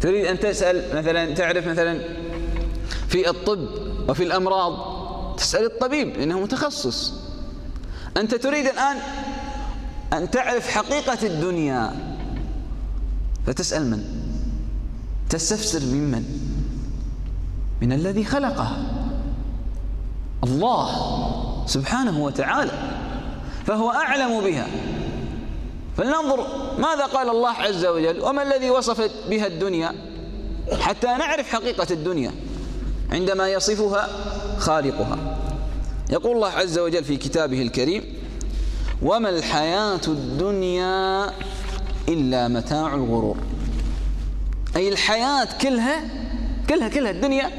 تريد 0.00 0.26
أن 0.26 0.40
تسأل 0.40 0.96
مثلا 0.96 1.34
تعرف 1.34 1.66
مثلا 1.66 2.00
في 3.08 3.30
الطب 3.30 3.68
وفي 4.08 4.22
الأمراض؟ 4.22 4.94
تسأل 5.36 5.64
الطبيب 5.64 6.16
لأنه 6.16 6.40
متخصص. 6.40 7.14
أنت 8.16 8.34
تريد 8.34 8.66
الآن 8.66 8.96
أن 10.12 10.30
تعرف 10.30 10.70
حقيقة 10.70 11.26
الدنيا. 11.26 11.92
فتسأل 13.46 13.90
من؟ 13.90 14.04
تستفسر 15.30 15.80
ممن 15.80 16.24
من؟ 17.82 17.92
الذي 17.92 18.24
خلقها 18.24 18.76
الله 20.44 20.88
سبحانه 21.66 22.24
وتعالى. 22.24 22.72
فهو 23.66 23.90
أعلم 23.90 24.40
بها. 24.40 24.66
فلننظر 25.96 26.46
ماذا 26.78 27.06
قال 27.06 27.28
الله 27.28 27.50
عز 27.50 27.86
وجل 27.86 28.20
وما 28.20 28.42
الذي 28.42 28.70
وصفت 28.70 29.10
بها 29.30 29.46
الدنيا 29.46 29.94
حتى 30.80 31.06
نعرف 31.06 31.48
حقيقة 31.48 31.86
الدنيا 31.90 32.32
عندما 33.12 33.48
يصفها 33.48 34.08
خالقها. 34.58 35.38
يقول 36.10 36.36
الله 36.36 36.48
عز 36.48 36.78
وجل 36.78 37.04
في 37.04 37.16
كتابه 37.16 37.62
الكريم 37.62 38.04
وما 39.02 39.28
الحياة 39.28 40.00
الدنيا 40.08 41.26
إلا 42.08 42.48
متاع 42.48 42.94
الغرور. 42.94 43.36
أي 44.76 44.88
الحياة 44.88 45.48
كلها 45.60 46.04
كلها 46.68 46.88
كلها 46.88 47.10
الدنيا 47.10 47.50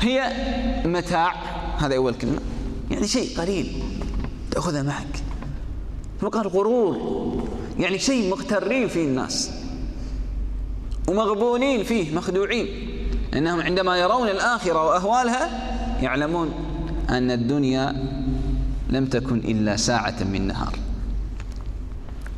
هي 0.00 0.32
متاع. 0.84 1.34
هذا 1.78 1.96
أول 1.96 2.14
كلمة. 2.14 2.40
يعني 2.90 3.06
شيء 3.06 3.38
قليل 3.38 3.82
تأخذه 4.50 4.82
معك. 4.82 5.29
فقال 6.20 6.48
غرور. 6.48 6.96
يعني 7.78 7.98
شيء 7.98 8.30
مغترين 8.30 8.88
فيه 8.88 9.04
الناس. 9.04 9.50
ومغبونين 11.08 11.84
فيه 11.84 12.14
مخدوعين. 12.14 12.66
انهم 13.34 13.60
عندما 13.60 13.96
يرون 13.96 14.28
الآخرة 14.28 14.86
وأهوالها 14.86 15.50
يعلمون 16.02 16.50
أن 17.10 17.30
الدنيا 17.30 18.10
لم 18.90 19.06
تكن 19.06 19.38
إلا 19.38 19.76
ساعة 19.76 20.24
من 20.32 20.46
نهار. 20.46 20.78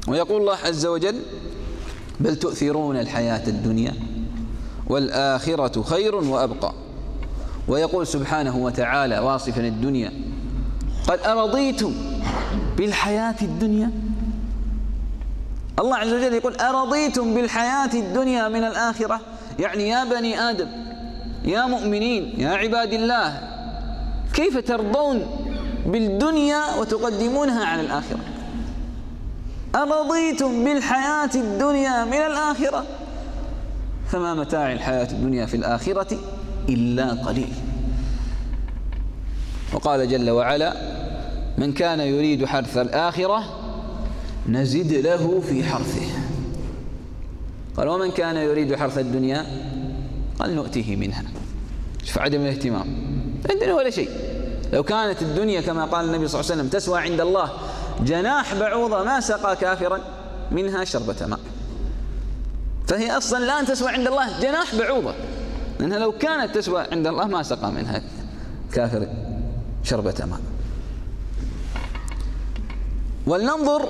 ويقول 0.09 0.41
الله 0.41 0.57
عز 0.65 0.87
وجل 0.87 1.21
بل 2.21 2.37
تؤثرون 2.37 2.97
الحياة 2.97 3.49
الدنيا 3.49 3.95
والآخرة 4.87 5.83
خير 5.83 6.15
وأبقى. 6.15 6.73
ويقول 7.69 8.07
سبحانه 8.07 8.57
وتعالى 8.57 9.19
واصفا 9.19 9.61
الدنيا 9.61 10.13
قد 11.09 11.19
أرضيتم 11.19 12.12
بالحياة 12.77 13.35
الدنيا. 13.43 13.91
الله 15.79 15.97
عز 15.97 16.13
وجل 16.13 16.35
يقول 16.35 16.57
أرضيتم 16.57 17.35
بالحياة 17.35 17.91
الدنيا 17.95 18.49
من 18.49 18.65
الآخرة؟ 18.65 19.21
يعني 19.59 19.89
يا 19.89 20.05
بني 20.05 20.41
آدم 20.41 20.69
يا 21.45 21.67
مؤمنين 21.67 22.41
يا 22.41 22.49
عباد 22.49 22.93
الله 22.93 23.41
كيف 24.35 24.59
ترضون 24.59 25.27
بالدنيا 25.87 26.75
وتقدمونها 26.81 27.65
على 27.65 27.81
الآخرة؟ 27.81 28.21
أرضيتم 29.75 30.65
بالحياة 30.65 31.31
الدنيا 31.35 32.05
من 32.05 32.13
الآخرة؟ 32.13 32.85
فما 34.09 34.35
متاع 34.35 34.73
الحياة 34.73 35.09
الدنيا 35.11 35.47
في 35.47 35.57
الآخرة 35.57 36.19
إلا 36.69 37.11
قليل. 37.11 37.53
وقال 39.73 40.09
جل 40.09 40.31
وعلا 40.31 41.02
من 41.63 41.73
كان 41.73 42.01
يريد 42.01 42.45
حرث 42.45 42.77
الآخرة 42.77 43.45
نزد 44.49 44.93
له 44.93 45.41
في 45.41 45.65
حرثه. 45.65 46.07
قال 47.77 47.89
ومن 47.89 48.11
كان 48.11 48.37
يريد 48.37 48.75
حرث 48.75 48.99
الدنيا؟ 48.99 49.47
قال 50.39 50.57
نؤتيه 50.57 50.97
منها. 50.97 51.23
شوف 52.05 52.19
عدم 52.19 52.41
الاهتمام. 52.41 52.87
عندنا 53.51 53.75
ولا 53.75 53.91
شيء. 53.91 54.11
لو 54.73 54.83
كانت 54.83 55.23
الدنيا 55.23 55.61
كما 55.61 55.85
قال 55.85 56.05
النبي 56.05 56.29
صلى 56.29 56.41
الله 56.41 56.53
عليه 56.53 56.63
وسلم 56.63 56.81
تسوى 56.81 57.01
عند 57.01 57.21
الله 57.21 57.51
جناح 58.01 58.55
بعوضة 58.55 59.05
ما 59.05 59.21
سقى 59.21 59.57
كافرا 59.57 60.01
منها 60.51 60.85
شربة 60.85 61.27
ماء. 61.27 61.41
فهي 62.89 63.17
أصلا 63.17 63.45
لا 63.45 63.65
تسوى 63.65 63.89
عند 63.89 64.07
الله 64.07 64.41
جناح 64.41 64.75
بعوضة. 64.75 65.15
لأنها 65.81 65.99
لو 65.99 66.13
كانت 66.13 66.55
تسوى 66.55 66.83
عند 66.93 67.07
الله 67.07 67.27
ما 67.27 67.43
سقى 67.43 67.73
منها 67.73 68.03
كافر 68.73 69.09
شربة 69.85 70.15
ماء. 70.21 70.41
ولننظر 73.27 73.89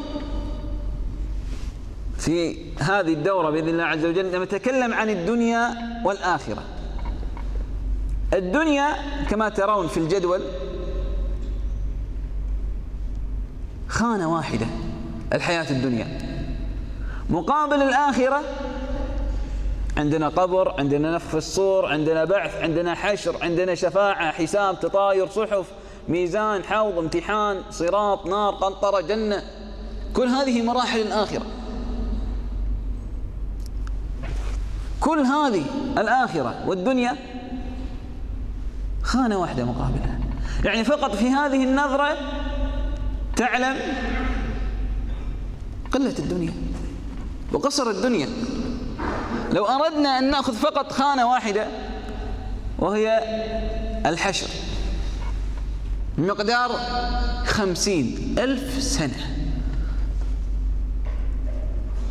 في 2.18 2.56
هذه 2.78 3.12
الدورة 3.12 3.50
بإذن 3.50 3.68
الله 3.68 3.84
عز 3.84 4.04
وجل 4.04 4.42
نتكلم 4.42 4.94
عن 4.94 5.10
الدنيا 5.10 5.74
والآخرة. 6.04 6.62
الدنيا 8.34 8.94
كما 9.30 9.48
ترون 9.48 9.88
في 9.88 9.96
الجدول 9.96 10.40
خانة 13.88 14.34
واحدة 14.34 14.66
الحياة 15.32 15.70
الدنيا. 15.70 16.18
مقابل 17.30 17.82
الآخرة 17.82 18.42
عندنا 19.96 20.28
قبر 20.28 20.80
عندنا 20.80 21.14
نفخ 21.14 21.28
في 21.28 21.36
الصور 21.36 21.86
عندنا 21.86 22.24
بعث 22.24 22.54
عندنا 22.54 22.94
حشر 22.94 23.36
عندنا 23.42 23.74
شفاعة 23.74 24.32
حساب 24.32 24.80
تطاير 24.80 25.28
صحف. 25.28 25.66
ميزان 26.08 26.64
حوض 26.64 26.98
امتحان 26.98 27.62
صراط 27.70 28.26
نار 28.26 28.54
قنطرة 28.54 29.00
جنة. 29.00 29.42
كل 30.14 30.28
هذه 30.28 30.62
مراحل 30.62 31.00
الآخرة. 31.00 31.46
كل 35.00 35.18
هذه 35.18 35.64
الآخرة 35.98 36.54
والدنيا 36.66 37.16
خانة 39.02 39.36
واحدة 39.36 39.64
مقابلها. 39.64 40.18
يعني 40.64 40.84
فقط 40.84 41.14
في 41.14 41.28
هذه 41.28 41.64
النظرة 41.64 42.16
تعلم 43.36 43.76
قلة 45.92 46.18
الدنيا 46.18 46.52
وقصر 47.52 47.90
الدنيا. 47.90 48.28
لو 49.52 49.64
أردنا 49.64 50.18
أن 50.18 50.30
نأخذ 50.30 50.54
فقط 50.54 50.92
خانة 50.92 51.30
واحدة 51.30 51.66
وهي 52.78 53.18
الحشر. 54.06 54.48
مقدار 56.18 56.70
خمسين 57.46 58.35
ألف 58.38 58.83
سنة. 58.83 59.37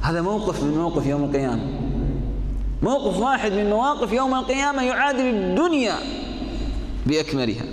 هذا 0.02 0.22
موقف 0.22 0.64
من 0.64 0.78
موقف 0.78 1.06
يوم 1.06 1.24
القيامة. 1.24 1.64
موقف 2.84 3.18
واحد 3.18 3.52
من 3.52 3.70
مواقف 3.70 4.12
يوم 4.12 4.34
القيامة 4.34 4.84
يعادل 4.84 5.22
الدنيا 5.22 5.96
بأكملها. 7.06 7.66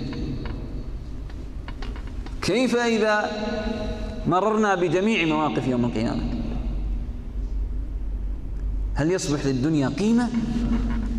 كيف 2.41 2.75
إذا 2.75 3.31
مررنا 4.27 4.75
بجميع 4.75 5.25
مواقف 5.25 5.67
يوم 5.67 5.85
القيامة؟ 5.85 6.23
هل 8.95 9.11
يصبح 9.11 9.45
للدنيا 9.45 9.89
قيمة 9.89 10.29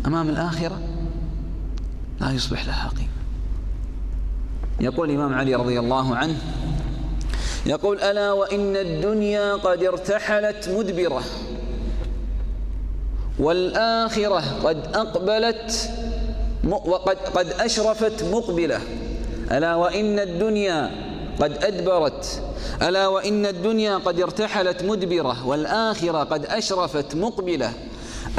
أمام 0.05 0.29
الآخرة؟ 0.29 0.79
لا 2.21 2.31
يصبح 2.31 2.65
لها 2.65 2.89
قيمة. 2.89 3.20
يقول 4.81 5.09
الإمام 5.09 5.33
علي 5.33 5.55
رضي 5.55 5.79
الله 5.79 6.15
عنه 6.15 6.35
يقول 7.65 8.01
ألا 8.01 8.31
وإن 8.31 8.75
الدنيا 8.75 9.53
قد 9.53 9.83
ارتحلت 9.83 10.69
مدبرة 10.69 11.23
والآخرة 13.39 14.43
قد 14.63 14.95
أقبلت 14.95 15.89
وقد 16.63 17.17
قد 17.17 17.47
أشرفت 17.59 18.23
مقبلة. 18.23 18.81
ألا 19.51 19.75
وإن 19.75 20.19
الدنيا 20.19 20.91
قد 21.39 21.63
أدبرت 21.63 22.41
ألا 22.81 23.07
وإن 23.07 23.45
الدنيا 23.45 23.97
قد 23.97 24.19
ارتحلت 24.19 24.83
مدبرة 24.83 25.47
والآخرة 25.47 26.23
قد 26.23 26.45
أشرفت 26.45 27.15
مقبلة. 27.15 27.73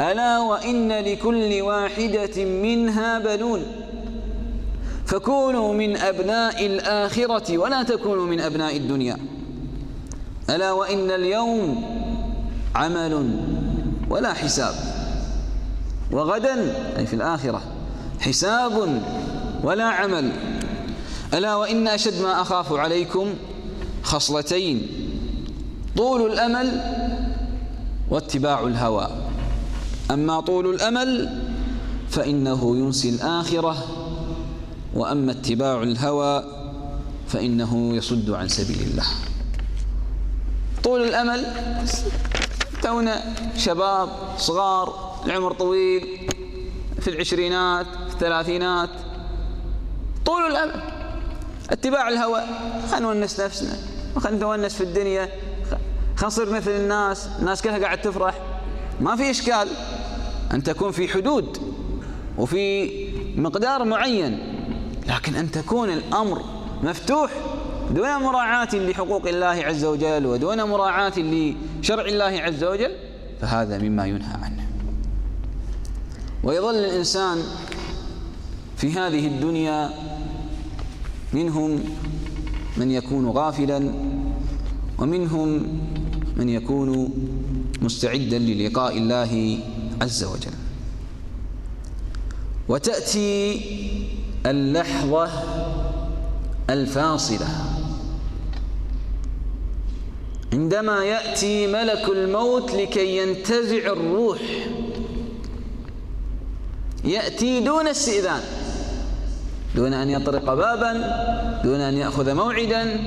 ألا 0.01 0.39
وإن 0.39 0.91
لكل 0.91 1.61
واحدة 1.61 2.45
منها 2.45 3.19
بنون. 3.19 3.65
فكونوا 5.05 5.73
من 5.73 5.97
أبناء 5.97 6.65
الآخرة 6.65 7.57
ولا 7.57 7.83
تكونوا 7.83 8.25
من 8.25 8.39
أبناء 8.39 8.77
الدنيا. 8.77 9.17
ألا 10.49 10.71
وإن 10.71 11.11
اليوم 11.11 11.83
عمل 12.75 13.39
ولا 14.09 14.33
حساب. 14.33 14.75
وغدا 16.11 16.75
أي 16.97 17.05
في 17.05 17.13
الآخرة 17.13 17.61
حساب 18.19 19.01
ولا 19.63 19.83
عمل. 19.83 20.31
ألا 21.33 21.55
وإن 21.55 21.87
أشد 21.87 22.21
ما 22.21 22.41
أخاف 22.41 22.73
عليكم 22.73 23.33
خصلتين 24.03 24.87
طول 25.97 26.31
الأمل 26.31 26.81
واتباع 28.09 28.59
الهوى. 28.59 29.07
أما 30.11 30.39
طول 30.39 30.75
الأمل 30.75 31.39
فإنه 32.09 32.77
ينسي 32.77 33.09
الآخرة. 33.09 33.77
وأما 34.93 35.31
اتباع 35.31 35.83
الهوى 35.83 36.43
فإنه 37.27 37.95
يصد 37.95 38.29
عن 38.29 38.47
سبيل 38.47 38.81
الله. 38.81 39.05
طول 40.83 41.03
الأمل 41.03 41.45
تونا 42.81 43.35
شباب 43.57 44.09
صغار 44.37 45.13
العمر 45.25 45.53
طويل 45.53 46.29
في 46.99 47.09
العشرينات 47.09 47.85
في 48.07 48.13
الثلاثينات. 48.13 48.89
طول 50.25 50.41
الأمل 50.41 50.81
اتباع 51.69 52.09
الهوى. 52.09 52.41
خلينا 52.91 53.13
نونس 53.13 53.39
نفسنا 53.39 53.77
خلينا 54.17 54.37
نتونس 54.37 54.75
في 54.75 54.83
الدنيا. 54.83 55.29
خلينا 56.15 56.27
نصير 56.27 56.49
مثل 56.49 56.71
الناس 56.71 57.27
الناس 57.39 57.61
كلها 57.61 57.77
قاعد 57.77 58.01
تفرح. 58.01 58.41
ما 59.01 59.15
في 59.15 59.29
إشكال. 59.29 59.67
أن 60.53 60.63
تكون 60.63 60.91
في 60.91 61.07
حدود 61.07 61.57
وفي 62.37 62.89
مقدار 63.35 63.83
معين. 63.83 64.52
لكن 65.07 65.35
أن 65.35 65.51
تكون 65.51 65.89
الأمر 65.89 66.41
مفتوح 66.83 67.31
دون 67.91 68.15
مراعاة 68.15 68.75
لحقوق 68.75 69.27
الله 69.27 69.47
عز 69.47 69.85
وجل 69.85 70.25
ودون 70.25 70.63
مراعاة 70.63 71.13
لشرع 71.19 72.05
الله 72.05 72.23
عز 72.41 72.63
وجل 72.63 72.91
فهذا 73.41 73.77
مما 73.77 74.05
ينهى 74.05 74.33
عنه. 74.43 74.67
ويظل 76.43 76.75
الإنسان 76.75 77.37
في 78.77 78.91
هذه 78.91 79.27
الدنيا 79.27 79.89
منهم 81.33 81.83
من 82.77 82.91
يكون 82.91 83.27
غافلا 83.27 83.91
ومنهم 84.99 85.79
من 86.37 86.49
يكون 86.49 87.09
مستعدا 87.81 88.39
للقاء 88.39 88.97
الله 88.97 89.59
عز 90.01 90.23
وجل. 90.23 90.53
وتأتي 92.67 93.61
اللحظة 94.45 95.29
الفاصلة. 96.69 97.47
عندما 100.53 101.03
يأتي 101.03 101.67
ملك 101.67 102.09
الموت 102.09 102.71
لكي 102.71 103.17
ينتزع 103.17 103.77
الروح 103.77 104.39
يأتي 107.03 107.59
دون 107.59 107.87
استئذان 107.87 108.41
دون 109.75 109.93
أن 109.93 110.09
يطرق 110.09 110.53
بابا 110.53 110.93
دون 111.63 111.81
أن 111.81 111.93
يأخذ 111.93 112.33
موعدا 112.33 112.99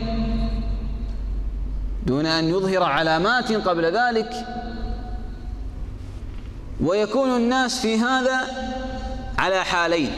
دون 2.07 2.27
أن 2.27 2.49
يظهر 2.49 2.83
علامات 2.83 3.53
قبل 3.53 3.85
ذلك. 3.85 4.46
ويكون 6.81 7.37
الناس 7.37 7.81
في 7.81 7.99
هذا 7.99 8.40
على 9.38 9.64
حالين. 9.64 10.11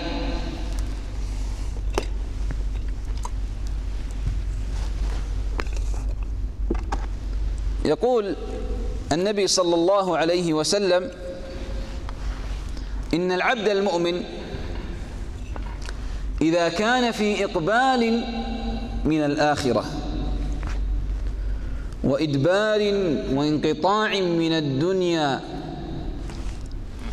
يقول 7.89 8.37
النبي 9.13 9.47
صلى 9.47 9.75
الله 9.75 10.17
عليه 10.17 10.55
وسلم 10.55 11.11
إن 13.15 13.33
العبد 13.33 13.69
المؤمن 13.69 14.23
إذا 16.43 16.69
كان 16.69 17.13
في 17.13 17.45
إقبال 17.45 18.25
من 19.05 19.25
الآخرة 19.25 19.85
وإدبار 22.05 22.81
وانقطاع 23.33 24.21
من 24.21 24.53
الدنيا 24.53 25.41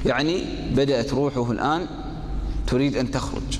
يعني 0.05 0.43
بدأت 0.71 1.13
روحه 1.13 1.51
الآن 1.51 1.87
تريد 2.67 2.97
أن 2.97 3.11
تخرج. 3.11 3.59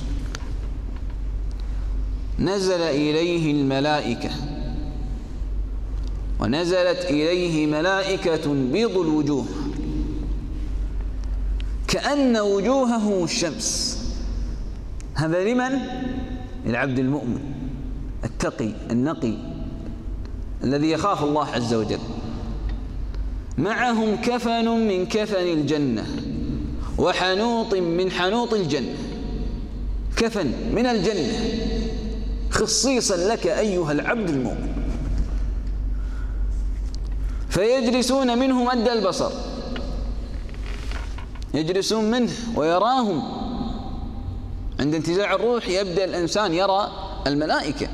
نزل 2.39 2.81
إليه 2.81 3.51
الملائكة. 3.51 4.29
ونزلت 6.39 7.05
إليه 7.05 7.67
ملائكة 7.67 8.53
بيض 8.53 8.97
الوجوه. 8.97 9.45
كأن 11.87 12.37
وجوههم 12.37 13.23
الشمس. 13.23 13.99
هذا 15.13 15.43
لمن؟ 15.43 15.79
العبد 16.65 16.99
المؤمن 16.99 17.39
التقي 18.23 18.71
النقي 18.91 19.33
الذي 20.63 20.91
يخاف 20.91 21.23
الله 21.23 21.45
عز 21.45 21.73
وجل. 21.73 21.99
معهم 23.57 24.15
كفن 24.15 24.87
من 24.87 25.05
كفن 25.05 25.47
الجنة 25.47 26.05
وحنوط 26.97 27.73
من 27.73 28.11
حنوط 28.11 28.53
الجنة. 28.53 28.95
كفن 30.17 30.51
من 30.73 30.85
الجنة 30.85 31.39
خصيصا 32.49 33.17
لك 33.17 33.47
أيها 33.47 33.91
العبد 33.91 34.29
المؤمن. 34.29 34.74
فيجلسون 37.55 38.37
منه 38.37 38.63
مد 38.63 38.87
البصر. 38.87 39.31
يجلسون 41.53 42.11
منه 42.11 42.31
ويراهم. 42.55 43.23
عند 44.79 44.95
انتزاع 44.95 45.33
الروح 45.33 45.67
يبدأ 45.67 46.05
الإنسان 46.05 46.53
يرى 46.53 46.91
الملائكة. 47.27 47.87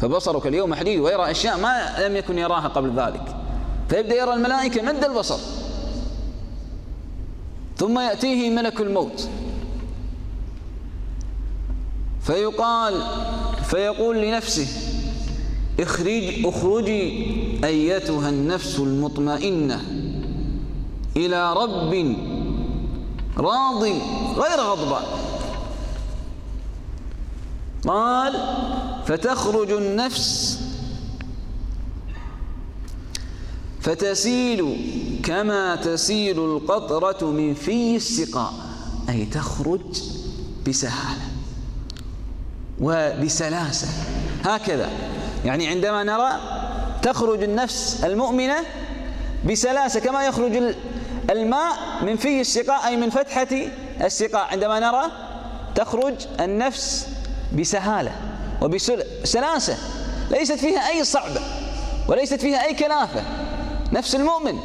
فبصرك 0.00 0.46
اليوم 0.46 0.74
حديد 0.74 1.00
ويرى 1.00 1.30
أشياء 1.30 1.58
ما 1.58 2.06
لم 2.06 2.16
يكن 2.16 2.38
يراها 2.38 2.68
قبل 2.68 3.00
ذلك. 3.00 3.36
فيبدأ 3.88 4.14
يرى 4.14 4.34
الملائكة 4.34 4.82
مد 4.82 5.04
البصر. 5.04 5.38
ثم 7.76 7.98
يأتيه 7.98 8.50
ملك 8.50 8.80
الموت. 8.80 9.28
فيقال 12.22 13.02
فيقول 13.64 14.22
لنفسه 14.22 14.87
اخرج 15.80 16.46
اخرجي 16.46 17.26
أيتها 17.64 18.28
النفس 18.28 18.78
المطمئنة. 18.78 19.80
إلى 21.16 21.52
رب 21.52 22.16
راض 23.36 23.82
غير 24.36 24.60
غضبان. 24.60 25.04
قال 27.86 28.32
فتخرج 29.06 29.70
النفس 29.70 30.60
فتسيل 33.80 34.76
كما 35.24 35.76
تسيل 35.76 36.38
القطرة 36.38 37.30
من 37.30 37.54
في 37.54 37.96
السقاء. 37.96 38.52
أي 39.08 39.24
تخرج 39.24 39.80
بسهالة 40.68 41.28
وبسلاسة. 42.80 43.88
هكذا. 44.44 45.17
يعني 45.44 45.68
عندما 45.68 46.04
نرى 46.04 46.30
تخرج 47.02 47.42
النفس 47.42 48.04
المؤمنة 48.04 48.56
بسلاسة 49.50 50.00
كما 50.00 50.24
يخرج 50.26 50.74
الماء 51.30 51.76
من 52.02 52.16
في 52.16 52.40
السقاء 52.40 52.86
أي 52.86 52.96
من 52.96 53.10
فتحة 53.10 53.48
السقاء. 54.00 54.48
عندما 54.52 54.80
نرى 54.80 55.02
تخرج 55.74 56.14
النفس 56.40 57.08
بسهالة 57.58 58.12
وبسلاسة 58.62 59.76
ليست 60.30 60.52
فيها 60.52 60.88
أي 60.88 61.04
صعبة 61.04 61.40
وليست 62.08 62.40
فيها 62.40 62.64
أي 62.64 62.74
كلافة 62.74 63.22
نفس 63.92 64.14
المؤمن 64.14 64.58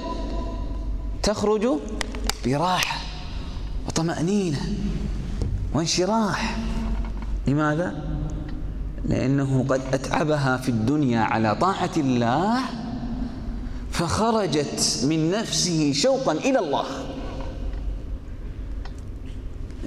تخرج 1.23 1.67
براحة 2.45 2.97
وطمأنينة 3.87 4.59
وانشراح. 5.73 6.57
لماذا؟ 7.47 8.02
لأنه 9.05 9.65
قد 9.69 9.81
أتعبها 9.93 10.57
في 10.57 10.69
الدنيا 10.69 11.19
على 11.19 11.55
طاعة 11.55 11.91
الله 11.97 12.59
فخرجت 13.91 14.99
من 15.03 15.31
نفسه 15.31 15.93
شوقا 15.93 16.31
إلى 16.31 16.59
الله. 16.59 16.85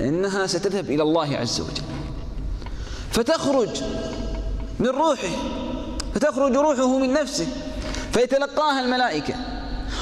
إنها 0.00 0.46
ستذهب 0.46 0.90
إلى 0.90 1.02
الله 1.02 1.36
عز 1.36 1.60
وجل. 1.60 1.82
فتخرج 3.10 3.82
من 4.80 4.86
روحه 4.86 5.36
فتخرج 6.14 6.56
روحه 6.56 6.98
من 6.98 7.12
نفسه 7.12 7.46
فيتلقاها 8.12 8.84
الملائكة 8.84 9.34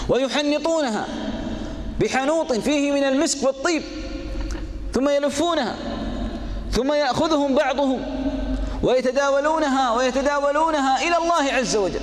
ويحنطونها 0.08 1.06
بحنوط 2.00 2.52
فيه 2.52 2.92
من 2.92 3.04
المسك 3.04 3.42
والطيب 3.42 3.82
ثم 4.92 5.08
يلفونها 5.08 5.76
ثم 6.72 6.92
يأخذهم 6.92 7.54
بعضهم. 7.54 8.00
ويتداولونها 8.84 9.92
ويتداولونها 9.96 11.02
إلى 11.08 11.16
الله 11.16 11.52
عز 11.52 11.76
وجل. 11.76 12.00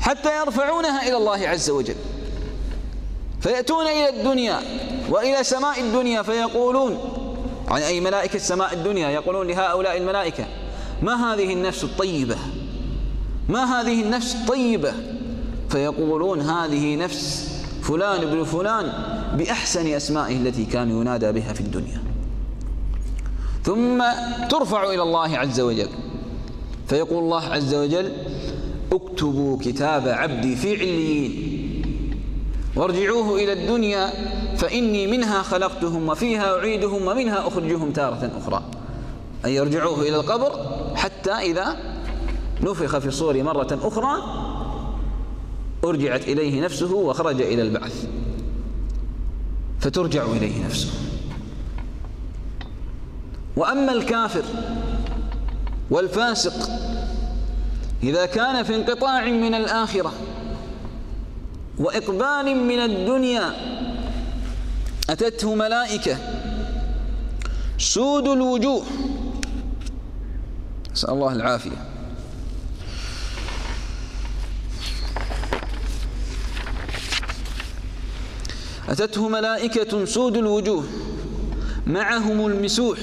حتى 0.00 0.40
يرفعونها 0.40 1.08
إلى 1.08 1.16
الله 1.16 1.48
عز 1.48 1.70
وجل. 1.70 1.96
فيأتون 3.40 3.86
إلى 3.86 4.08
الدنيا 4.08 4.60
وإلى 5.10 5.44
سماء 5.44 5.80
الدنيا 5.80 6.22
فيقولون 6.22 6.98
عن 7.68 7.82
أي 7.82 8.00
ملائكة 8.00 8.38
سماء 8.38 8.72
الدنيا 8.72 9.10
يقولون 9.10 9.46
لهؤلاء 9.46 9.96
الملائكة 9.96 10.44
ما 11.02 11.34
هذه 11.34 11.52
النفس 11.52 11.84
الطيبة؟ 11.84 12.36
ما 13.48 13.80
هذه 13.80 14.02
النفس 14.02 14.34
الطيبة؟ 14.34 14.92
فيقولون 15.70 16.40
هذه 16.40 16.96
نفس 16.96 17.48
فلان 17.82 18.22
ابن 18.22 18.44
فلان 18.44 18.92
بأحسن 19.34 19.94
أسمائه 19.94 20.36
التي 20.36 20.64
كان 20.64 20.90
ينادى 20.90 21.32
بها 21.32 21.52
في 21.52 21.60
الدنيا. 21.60 22.11
ثم 23.64 24.04
ترفع 24.50 24.90
إلى 24.90 25.02
الله 25.02 25.38
عز 25.38 25.60
وجل. 25.60 25.88
فيقول 26.88 27.24
الله 27.24 27.44
عز 27.44 27.74
وجل 27.74 28.12
اكتبوا 28.92 29.58
كتاب 29.60 30.08
عبدي 30.08 30.56
في 30.56 30.74
عليين. 30.74 31.52
وارجعوه 32.76 33.36
إلى 33.36 33.52
الدنيا 33.52 34.10
فإني 34.56 35.06
منها 35.06 35.42
خلقتهم 35.42 36.08
وفيها 36.08 36.58
أعيدهم 36.58 37.06
ومنها 37.06 37.48
أخرجهم 37.48 37.90
تارة 37.90 38.30
أخرى. 38.42 38.62
أي 39.44 39.54
يرجعوه 39.54 40.00
إلى 40.00 40.16
القبر 40.16 40.52
حتى 40.94 41.32
إذا 41.32 41.76
نفخ 42.62 42.98
في 42.98 43.06
الصور 43.06 43.42
مرة 43.42 43.78
أخرى 43.82 44.22
أرجعت 45.84 46.28
إليه 46.28 46.60
نفسه 46.60 46.94
وخرج 46.94 47.42
إلى 47.42 47.62
البعث. 47.62 48.06
فترجع 49.80 50.24
إليه 50.24 50.64
نفسه. 50.64 50.88
وأما 53.56 53.92
الكافر 53.92 54.42
والفاسق 55.90 56.70
إذا 58.02 58.26
كان 58.26 58.62
في 58.62 58.74
انقطاع 58.74 59.24
من 59.24 59.54
الآخرة 59.54 60.12
وإقبال 61.78 62.56
من 62.56 62.78
الدنيا 62.78 63.54
أتته 65.10 65.54
ملائكة 65.54 66.18
سود 67.78 68.28
الوجوه. 68.28 68.84
نسأل 70.92 71.10
الله 71.10 71.32
العافية. 71.32 71.88
أتته 78.88 79.28
ملائكة 79.28 80.04
سود 80.04 80.36
الوجوه 80.36 80.84
معهم 81.86 82.46
المسوح. 82.46 82.98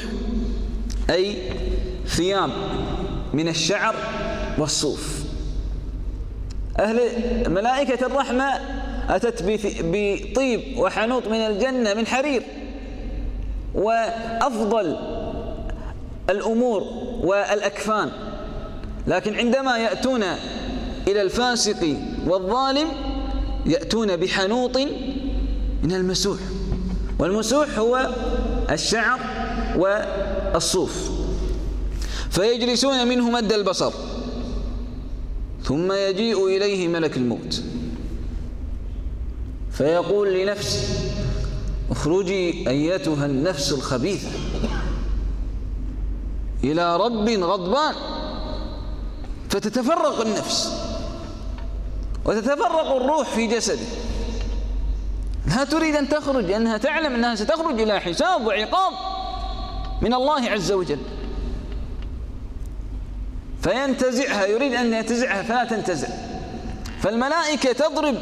أي 1.10 1.36
ثياب 2.08 2.50
من 3.34 3.48
الشعر 3.48 3.96
والصوف. 4.58 5.24
أهل 6.80 7.00
ملائكة 7.48 8.06
الرحمة 8.06 8.46
أتت 9.10 9.44
بطيب 9.84 10.78
وحنوط 10.78 11.28
من 11.28 11.38
الجنة 11.38 11.94
من 11.94 12.08
حرير. 12.08 12.44
وأفضل 13.76 14.98
الأمور 16.30 16.84
والأكفان. 17.22 18.12
لكن 19.08 19.36
عندما 19.36 19.78
يأتون 19.78 20.24
إلى 21.08 21.22
الفاسق 21.22 21.98
والظالم 22.28 22.88
يأتون 23.66 24.16
بحنوط 24.16 24.78
من 25.84 25.92
المسوح. 25.92 26.40
والمسوح 27.20 27.80
هو 27.80 28.10
الشعر 28.72 29.20
والصوف 30.54 31.10
فيجلسون 32.30 33.08
منه 33.08 33.30
مد 33.30 33.54
البصر. 33.54 33.94
ثم 35.64 35.92
يجيء 35.92 36.48
إليه 36.48 36.88
ملك 36.88 37.18
الموت. 37.18 37.64
فيقول 39.72 40.34
لنفسه 40.34 40.80
اخرجي 41.92 42.70
أيتها 42.70 43.26
النفس 43.26 43.72
الخبيثة. 43.72 44.30
إلى 46.64 46.98
رب 46.98 47.30
غضبان. 47.30 47.96
فتتفرق 49.50 50.22
النفس. 50.22 50.74
وتتفرق 52.26 52.96
الروح 52.96 53.30
في 53.30 53.48
جسده. 53.48 53.88
لا 55.48 55.64
تريد 55.64 55.96
أن 55.96 56.10
تخرج 56.10 56.46
لأنها 56.46 56.78
تعلم 56.78 57.16
أنها 57.16 57.36
ستخرج 57.36 57.82
إلى 57.82 58.00
حساب 58.00 58.48
وعقاب. 58.48 59.19
من 60.02 60.14
الله 60.14 60.50
عز 60.50 60.72
وجل. 60.72 61.00
فينتزعها 63.62 64.46
يريد 64.46 64.74
أن 64.74 64.94
ينتزعها 64.94 65.44
فلا 65.44 65.64
تنتزع. 65.64 66.08
فالملائكة 67.02 67.72
تضرب 67.72 68.16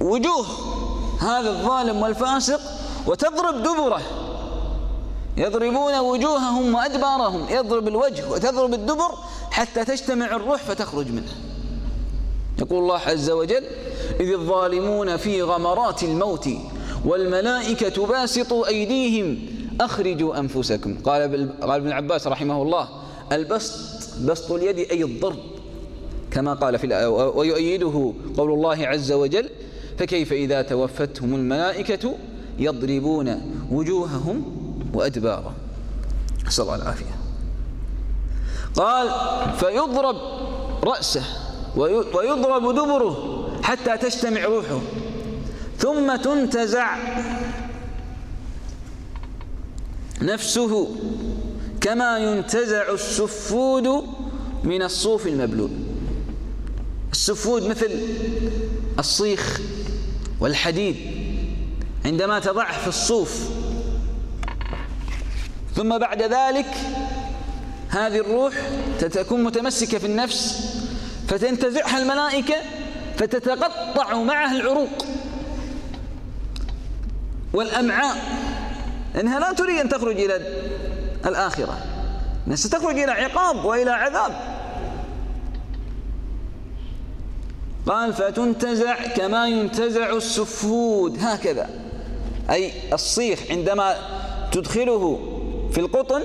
وجوه 0.00 0.46
هذا 1.20 1.50
الظالم 1.50 2.02
والفاسق 2.02 2.60
وتضرب 3.06 3.62
دبره. 3.62 4.02
يضربون 5.36 5.98
وجوههم 5.98 6.74
وأدبارهم 6.74 7.46
يضرب 7.50 7.88
الوجه 7.88 8.30
وتضرب 8.30 8.74
الدبر 8.74 9.10
حتى 9.50 9.84
تجتمع 9.84 10.26
الروح 10.26 10.62
فتخرج 10.62 11.08
منه. 11.08 11.32
يقول 12.58 12.78
الله 12.78 12.98
عز 12.98 13.30
وجل 13.30 13.64
إذ 14.20 14.32
الظالمون 14.32 15.16
في 15.16 15.42
غمرات 15.42 16.02
الموت 16.02 16.48
والملائكة 17.04 18.06
باسطوا 18.06 18.66
أيديهم 18.66 19.53
أخرجوا 19.80 20.38
أنفسكم. 20.38 20.96
قال 21.04 21.50
قال 21.60 21.70
ابن 21.70 21.92
عباس 21.92 22.26
رحمه 22.26 22.62
الله 22.62 22.88
البسط 23.32 24.18
بسط 24.24 24.52
اليد 24.52 24.78
أي 24.78 25.04
الضرب 25.04 25.38
كما 26.30 26.54
قال 26.54 26.78
في 26.78 27.06
ويؤيده 27.34 28.12
قول 28.36 28.52
الله 28.52 28.86
عز 28.86 29.12
وجل 29.12 29.50
فكيف 29.98 30.32
إذا 30.32 30.62
توفتهم 30.62 31.34
الملائكة 31.34 32.14
يضربون 32.58 33.40
وجوههم 33.70 34.44
وأدبارهم 34.94 35.52
نسأل 36.46 36.64
الله 36.64 36.76
العافية. 36.76 37.14
قال 38.76 39.08
فيضرب 39.56 40.16
رأسه 40.84 41.22
ويضرب 42.14 42.74
دبره 42.74 43.48
حتى 43.62 43.96
تجتمع 43.96 44.44
روحه 44.44 44.80
ثم 45.78 46.16
تنتزع 46.16 46.96
نفسه 50.22 50.96
كما 51.80 52.18
ينتزع 52.18 52.92
السفود 52.92 54.04
من 54.64 54.82
الصوف 54.82 55.26
المبلول. 55.26 55.70
السفود 57.12 57.62
مثل 57.62 57.90
الصيخ 58.98 59.60
والحديد 60.40 60.96
عندما 62.04 62.38
تضعه 62.38 62.80
في 62.80 62.88
الصوف. 62.88 63.48
ثم 65.76 65.98
بعد 65.98 66.22
ذلك 66.22 66.66
هذه 67.88 68.16
الروح 68.16 68.54
تكون 69.00 69.44
متمسكة 69.44 69.98
في 69.98 70.06
النفس 70.06 70.70
فتنتزعها 71.28 71.98
الملائكة 71.98 72.54
فتتقطع 73.16 74.22
معها 74.22 74.56
العروق 74.56 75.06
والأمعاء. 77.52 78.16
لأنها 79.14 79.40
لا 79.40 79.52
تريد 79.52 79.78
أن 79.80 79.88
تخرج 79.88 80.20
إلى 80.20 80.40
الآخرة. 81.26 81.78
ستخرج 82.54 82.98
إلى 82.98 83.12
عقاب 83.12 83.64
وإلى 83.64 83.90
عذاب. 83.90 84.32
قال 87.86 88.12
فتنتزع 88.12 88.94
كما 88.94 89.48
ينتزع 89.48 90.16
السفود. 90.16 91.18
هكذا. 91.20 91.70
أي 92.50 92.72
الصيخ 92.92 93.50
عندما 93.50 93.94
تدخله 94.52 95.18
في 95.72 95.80
القطن 95.80 96.22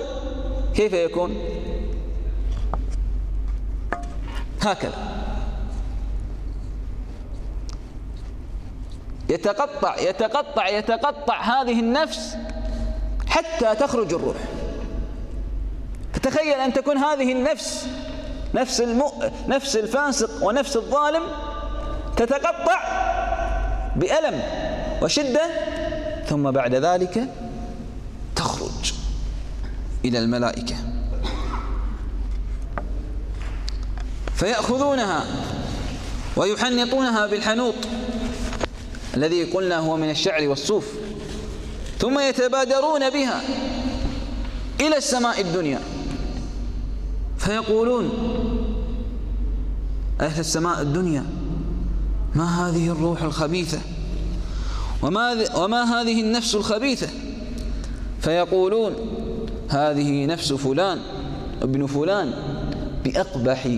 كيف 0.74 0.92
يكون؟ 0.92 1.36
هكذا. 4.60 5.20
يتقطع 9.28 9.98
يتقطع 9.98 10.68
يتقطع 10.68 11.40
هذه 11.40 11.80
النفس 11.80 12.36
حتى 13.30 13.74
تخرج 13.74 14.14
الروح. 14.14 14.36
فتخيل 16.12 16.54
أن 16.54 16.72
تكون 16.72 16.98
هذه 16.98 17.32
النفس 17.32 17.86
نفس 18.54 18.80
الم... 18.80 19.02
نفس 19.48 19.76
الفاسق 19.76 20.44
ونفس 20.44 20.76
الظالم 20.76 21.22
تتقطع 22.16 22.80
بألم 23.96 24.42
وشدة 25.02 25.42
ثم 26.28 26.50
بعد 26.50 26.74
ذلك 26.74 27.28
تخرج 28.36 28.92
إلى 30.04 30.18
الملائكة. 30.18 30.76
فيأخذونها 34.34 35.24
ويحنطونها 36.36 37.26
بالحنوط 37.26 37.74
الذي 39.16 39.44
قلنا 39.44 39.78
هو 39.78 39.96
من 39.96 40.10
الشعر 40.10 40.48
والصوف. 40.48 40.99
ثم 42.00 42.18
يتبادرون 42.20 43.10
بها 43.10 43.40
إلى 44.80 44.96
السماء 44.96 45.40
الدنيا. 45.40 45.80
فيقولون 47.38 48.10
أهل 50.20 50.40
السماء 50.40 50.80
الدنيا 50.80 51.24
ما 52.34 52.68
هذه 52.68 52.92
الروح 52.92 53.22
الخبيثة؟ 53.22 53.78
وما, 55.02 55.56
وما 55.56 55.82
هذه 55.82 56.20
النفس 56.20 56.54
الخبيثة؟ 56.54 57.08
فيقولون 58.20 58.92
هذه 59.68 60.26
نفس 60.26 60.52
فلان 60.52 60.98
ابن 61.62 61.86
فلان 61.86 62.32
بأقبح 63.04 63.68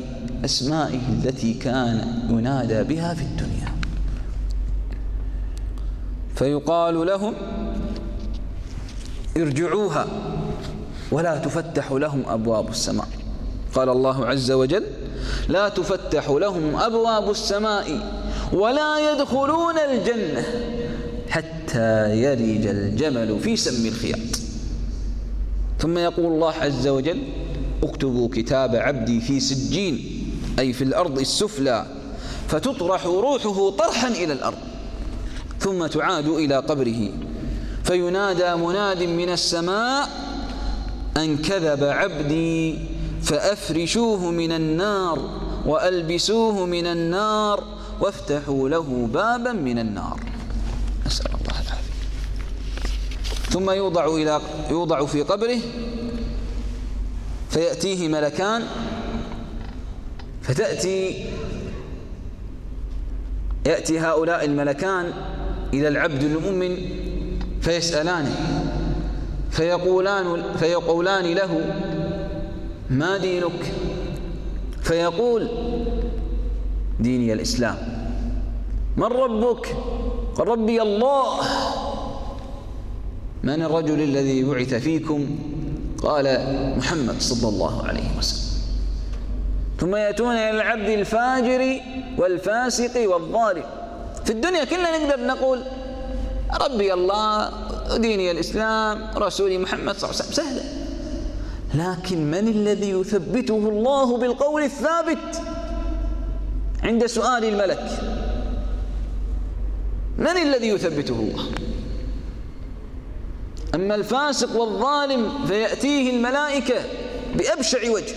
أسمائه 0.44 1.00
التي 1.08 1.54
كان 1.54 2.22
ينادى 2.30 2.82
بها 2.82 3.14
في 3.14 3.22
الدنيا. 3.22 3.72
فيقال 6.34 7.06
لهم 7.06 7.34
ارجعوها 9.36 10.06
ولا 11.10 11.38
تفتح 11.38 11.92
لهم 11.92 12.22
أبواب 12.28 12.68
السماء. 12.68 13.08
قال 13.74 13.88
الله 13.88 14.26
عز 14.26 14.50
وجل 14.50 14.84
لا 15.48 15.68
تفتح 15.68 16.30
لهم 16.30 16.76
أبواب 16.76 17.30
السماء 17.30 17.86
ولا 18.52 19.12
يدخلون 19.12 19.78
الجنة 19.78 20.44
حتى 21.28 22.16
يرج 22.16 22.66
الجمل 22.66 23.40
في 23.40 23.56
سم 23.56 23.86
الخياط. 23.86 24.18
ثم 25.78 25.98
يقول 25.98 26.26
الله 26.26 26.52
عز 26.52 26.88
وجل 26.88 27.22
اكتبوا 27.82 28.28
كتاب 28.32 28.76
عبدي 28.76 29.20
في 29.20 29.40
سجين 29.40 30.24
أي 30.58 30.72
في 30.72 30.84
الأرض 30.84 31.18
السفلى 31.18 31.86
فتطرح 32.48 33.06
روحه 33.06 33.70
طرحا 33.70 34.08
إلى 34.08 34.32
الأرض 34.32 34.58
ثم 35.60 35.86
تعاد 35.86 36.28
إلى 36.28 36.56
قبره. 36.56 37.08
فينادى 37.84 38.54
مناد 38.54 39.02
من 39.02 39.28
السماء 39.28 40.08
أن 41.16 41.38
كذب 41.38 41.84
عبدي 41.84 42.78
فأفرشوه 43.22 44.30
من 44.30 44.52
النار 44.52 45.18
وألبسوه 45.66 46.66
من 46.66 46.86
النار 46.86 47.64
وافتحوا 48.00 48.68
له 48.68 49.08
بابا 49.12 49.52
من 49.52 49.78
النار. 49.78 50.20
نسأل 51.06 51.26
الله 51.26 51.60
العافية. 51.60 51.92
ثم 53.50 53.70
يوضع 53.70 54.06
إلى 54.06 54.40
يوضع 54.70 55.06
في 55.06 55.22
قبره 55.22 55.58
فيأتيه 57.50 58.08
ملكان 58.08 58.62
فتأتي 60.42 61.26
يأتي 63.66 64.00
هؤلاء 64.00 64.44
الملكان 64.44 65.12
إلى 65.74 65.88
العبد 65.88 66.22
المؤمن 66.22 67.01
فيسألانه 67.62 68.36
فيقولان 69.50 70.42
فيقولان 70.58 71.24
له 71.24 71.74
ما 72.90 73.16
دينك؟ 73.16 73.72
فيقول 74.82 75.48
ديني 77.00 77.32
الإسلام. 77.32 77.76
من 78.96 79.04
ربك؟ 79.04 79.76
قال 80.36 80.48
ربي 80.48 80.82
الله. 80.82 81.40
من 83.42 83.62
الرجل 83.62 84.02
الذي 84.02 84.44
بعث 84.44 84.74
فيكم؟ 84.74 85.26
قال 86.02 86.26
محمد 86.78 87.20
صلى 87.20 87.48
الله 87.48 87.86
عليه 87.86 88.18
وسلم. 88.18 88.42
ثم 89.80 89.96
يأتون 89.96 90.34
إلى 90.34 90.50
العبد 90.50 90.88
الفاجر 90.88 91.80
والفاسق 92.18 93.10
والظالم. 93.10 93.64
في 94.24 94.30
الدنيا 94.30 94.64
كلنا 94.64 94.98
نقدر 94.98 95.26
نقول 95.26 95.62
ربي 96.60 96.94
الله 96.94 97.50
ديني 97.96 98.30
الإسلام 98.30 99.10
رسولي 99.16 99.58
محمد 99.58 99.96
صلى 99.96 100.10
الله 100.10 100.20
عليه 100.22 100.32
وسلم. 100.32 100.44
سهلة. 100.44 100.62
لكن 101.74 102.30
من 102.30 102.48
الذي 102.48 102.90
يثبته 102.90 103.56
الله 103.56 104.16
بالقول 104.16 104.62
الثابت؟ 104.62 105.42
عند 106.82 107.06
سؤال 107.06 107.44
الملك. 107.44 108.00
من 110.18 110.26
الذي 110.26 110.68
يثبته 110.68 111.14
الله؟ 111.14 111.44
أما 113.74 113.94
الفاسق 113.94 114.60
والظالم 114.60 115.46
فيأتيه 115.46 116.10
الملائكة 116.16 116.74
بأبشع 117.34 117.90
وجه. 117.90 118.14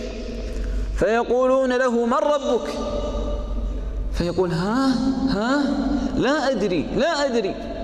فيقولون 0.96 1.72
له 1.72 2.06
من 2.06 2.12
ربك؟ 2.12 2.68
فيقول 4.12 4.52
ها 4.52 4.88
ها 5.28 5.62
لا 6.16 6.50
أدري 6.50 6.82
لا 6.96 7.26
أدري. 7.26 7.75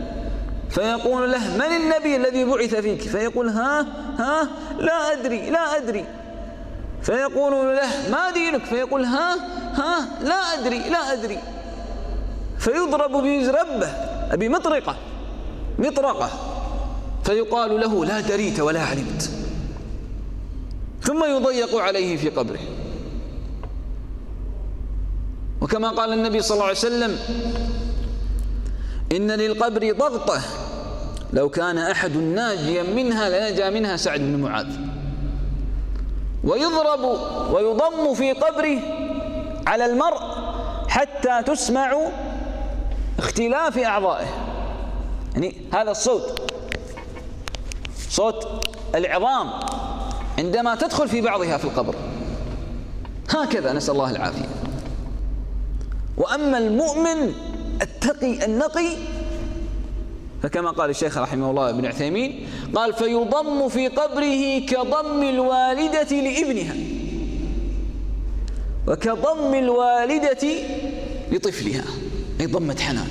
فيقول 0.72 1.32
له 1.32 1.56
من 1.56 1.76
النبي 1.76 2.16
الذي 2.16 2.44
بعث 2.44 2.74
فيك؟ 2.74 3.00
فيقول 3.00 3.48
ها 3.48 3.86
ها 4.18 4.48
لا 4.78 5.12
أدري 5.12 5.50
لا 5.50 5.76
أدري. 5.76 6.04
فيقولون 7.02 7.74
له 7.74 8.10
ما 8.10 8.30
دينك؟ 8.30 8.64
فيقول 8.64 9.04
ها 9.04 9.34
ها 9.74 10.08
لا 10.22 10.34
أدري 10.34 10.78
لا 10.78 11.12
أدري. 11.12 11.38
فيضرب 12.58 13.10
بمزربة 13.10 13.90
بمطرقة 14.34 14.96
مطرقة. 15.78 16.30
فيقال 17.24 17.80
له 17.80 18.04
لا 18.04 18.20
دريت 18.20 18.60
ولا 18.60 18.80
علمت. 18.80 19.30
ثم 21.02 21.24
يضيق 21.24 21.76
عليه 21.76 22.16
في 22.16 22.28
قبره. 22.28 22.60
وكما 25.60 25.90
قال 25.90 26.12
النبي 26.12 26.42
صلى 26.42 26.54
الله 26.54 26.66
عليه 26.66 26.78
وسلم 26.78 27.18
إن 29.12 29.30
للقبر 29.30 29.92
ضغطة 29.92 30.40
لو 31.32 31.48
كان 31.48 31.78
أحد 31.78 32.16
ناجيا 32.16 32.82
منها 32.82 33.28
لنجا 33.28 33.70
منها 33.70 33.96
سعد 33.96 34.20
بن 34.20 34.40
معاذ. 34.40 34.66
ويضرب 36.44 37.04
ويضم 37.54 38.14
في 38.14 38.32
قبره 38.32 38.78
على 39.66 39.86
المرء 39.86 40.20
حتى 40.88 41.42
تسمع 41.46 41.96
اختلاف 43.18 43.78
أعضائه. 43.78 44.26
يعني 45.34 45.54
هذا 45.74 45.90
الصوت 45.90 46.52
صوت 48.08 48.66
العظام 48.94 49.50
عندما 50.38 50.74
تدخل 50.74 51.08
في 51.08 51.20
بعضها 51.20 51.56
في 51.56 51.64
القبر. 51.64 51.94
هكذا 53.30 53.72
نسأل 53.72 53.94
الله 53.94 54.10
العافية. 54.10 54.48
وأما 56.16 56.58
المؤمن 56.58 57.34
التقي 57.82 58.44
النقي 58.44 58.88
فكما 60.42 60.70
قال 60.70 60.90
الشيخ 60.90 61.18
رحمه 61.18 61.50
الله 61.50 61.70
ابن 61.70 61.86
عثيمين 61.86 62.46
قال 62.74 62.94
فيضم 62.94 63.68
في 63.68 63.88
قبره 63.88 64.58
كضم 64.58 65.22
الوالدة 65.22 66.20
لابنها 66.20 66.74
وكضم 68.88 69.54
الوالدة 69.54 70.48
لطفلها. 71.32 71.84
أي 72.40 72.46
ضمة 72.46 72.76
حنان. 72.80 73.06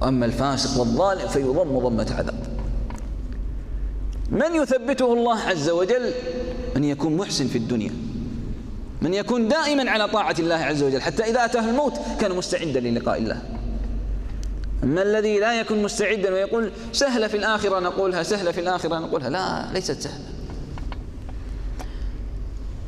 وأما 0.00 0.26
الفاسق 0.26 0.80
والظالم 0.80 1.28
فيضم 1.28 1.78
ضمة 1.78 2.14
عذاب. 2.18 2.46
من 4.30 4.54
يثبته 4.54 5.12
الله 5.12 5.38
عز 5.40 5.70
وجل؟ 5.70 6.12
من 6.76 6.84
يكون 6.84 7.16
محسن 7.16 7.46
في 7.46 7.58
الدنيا. 7.58 7.90
من 9.02 9.14
يكون 9.14 9.48
دائما 9.48 9.90
على 9.90 10.08
طاعة 10.08 10.34
الله 10.38 10.54
عز 10.54 10.82
وجل. 10.82 11.02
حتى 11.02 11.22
إذا 11.22 11.44
أتاه 11.44 11.70
الموت 11.70 12.00
كان 12.20 12.36
مستعدا 12.36 12.80
للقاء 12.80 13.18
الله. 13.18 13.59
أما 14.82 15.02
الذي 15.02 15.38
لا 15.38 15.60
يكون 15.60 15.82
مستعدا 15.82 16.32
ويقول 16.32 16.72
سهلة 16.92 17.26
في 17.28 17.36
الآخرة 17.36 17.80
نقولها 17.80 18.22
سهلة 18.22 18.50
في 18.50 18.60
الآخرة 18.60 18.98
نقولها 18.98 19.30
لا 19.30 19.72
ليست 19.72 20.00
سهلة. 20.00 20.24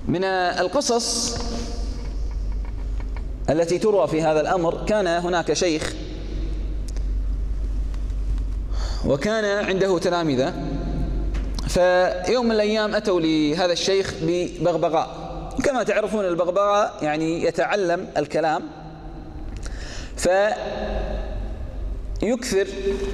من 0.09 0.25
القصص 0.25 1.39
التي 3.51 3.79
تروى 3.79 4.09
في 4.09 4.23
هذا 4.23 4.41
الأمر 4.41 4.85
كان 4.87 5.07
هناك 5.07 5.53
شيخ 5.53 5.95
وكان 9.07 9.67
عنده 9.67 9.99
تلامذة 9.99 10.55
فيوم 11.69 12.47
من 12.47 12.53
الأيام 12.53 12.95
أتوا 12.95 13.21
لهذا 13.21 13.73
الشيخ 13.73 14.15
ببغبغاء. 14.23 15.23
كما 15.65 15.83
تعرفون 15.83 16.25
البغبغاء 16.25 16.99
يعني 17.03 17.45
يتعلم 17.45 18.09
الكلام 18.17 18.63
فيكثر 22.23 22.67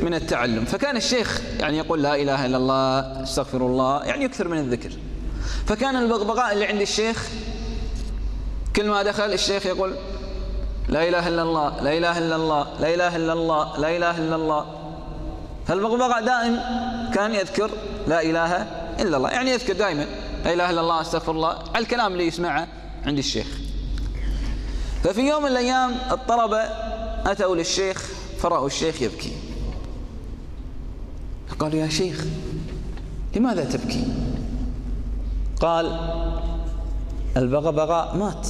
من 0.02 0.14
التعلم. 0.14 0.64
فكان 0.64 0.96
الشيخ 0.96 1.40
يعني 1.60 1.78
يقول 1.78 2.02
لا 2.02 2.14
إله 2.14 2.46
إلا 2.46 2.56
الله 2.56 3.22
استغفر 3.22 3.66
الله 3.66 4.04
يعني 4.04 4.24
يكثر 4.24 4.48
من 4.48 4.58
الذكر. 4.58 4.90
فكان 5.66 5.96
البغبغاء 5.96 6.52
اللي 6.52 6.66
عند 6.66 6.80
الشيخ 6.80 7.28
كل 8.76 8.88
ما 8.88 9.02
دخل 9.02 9.32
الشيخ 9.32 9.66
يقول 9.66 9.94
لا 10.88 11.08
إله 11.08 11.28
إلا 11.28 11.42
الله 11.42 11.82
لا 11.82 11.98
إله 11.98 12.18
إلا 12.18 12.36
الله 12.36 12.80
لا 12.80 12.94
إله 12.94 13.16
إلا 13.16 13.32
الله 13.32 13.78
لا 13.78 13.96
إله 13.96 14.18
إلا 14.18 14.36
الله. 14.36 14.66
فالبغبغاء 15.66 16.24
دائم 16.24 16.60
كان 17.14 17.34
يذكر 17.34 17.70
لا 18.08 18.22
إله 18.22 18.66
إلا 19.00 19.16
الله 19.16 19.30
يعني 19.30 19.50
يذكر 19.50 19.72
دائما 19.72 20.06
لا 20.44 20.52
إله 20.52 20.70
إلا 20.70 20.80
الله 20.80 21.00
استغفر 21.00 21.32
الله 21.32 21.58
على 21.74 21.82
الكلام 21.82 22.12
اللي 22.12 22.26
يسمعه 22.26 22.68
عند 23.06 23.18
الشيخ. 23.18 23.46
ففي 25.04 25.20
يوم 25.20 25.42
من 25.42 25.48
الأيام 25.48 25.96
الطلبة 26.10 26.62
أتوا 27.26 27.56
للشيخ 27.56 28.17
فرأوا 28.38 28.66
الشيخ 28.66 29.02
يبكي. 29.02 29.32
قالوا 31.58 31.80
يا 31.80 31.88
شيخ 31.88 32.24
لماذا 33.36 33.64
تبكي؟ 33.64 34.04
قال 35.60 36.00
البغبغاء 37.36 38.16
مات. 38.16 38.48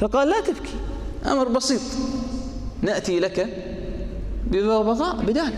فقال 0.00 0.28
لا 0.28 0.40
تبكي 0.40 0.74
أمر 1.26 1.48
بسيط. 1.48 1.80
نأتي 2.82 3.20
لك 3.20 3.66
ببغبغاء 4.46 5.16
بدال. 5.16 5.54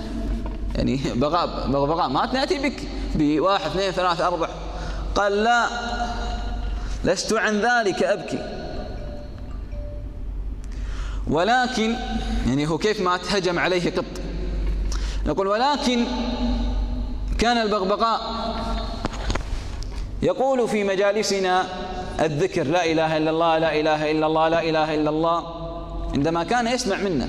يعني 0.74 1.00
بغاء 1.14 1.70
بغبغاء 1.70 2.08
مات 2.08 2.34
نأتي 2.34 2.58
بك 2.58 2.88
بواحد 3.14 3.70
اثنين 3.70 3.90
ثلاثة 3.90 4.26
أربع. 4.26 4.48
قال 5.14 5.32
لا 5.44 5.66
لست 7.04 7.32
عن 7.32 7.60
ذلك 7.60 8.02
أبكي. 8.02 8.63
ولكن 11.30 11.96
يعني 12.46 12.68
هو 12.68 12.78
كيف 12.78 13.00
مات 13.00 13.20
هجم 13.32 13.58
عليه 13.58 13.90
قط. 13.90 14.04
نقول 15.26 15.46
ولكن 15.46 16.04
كان 17.38 17.58
البغبغاء 17.58 18.20
يقول 20.22 20.68
في 20.68 20.84
مجالسنا 20.84 21.66
الذكر 22.20 22.62
لا 22.62 22.84
إله 22.84 23.16
إلا 23.16 23.30
الله 23.30 23.58
لا 23.58 23.80
إله 23.80 24.10
إلا 24.10 24.26
الله 24.26 24.48
لا 24.48 24.62
إله 24.62 24.94
إلا 24.94 25.10
الله 25.10 25.44
عندما 26.14 26.44
كان 26.44 26.66
يسمع 26.66 26.96
منا. 26.96 27.28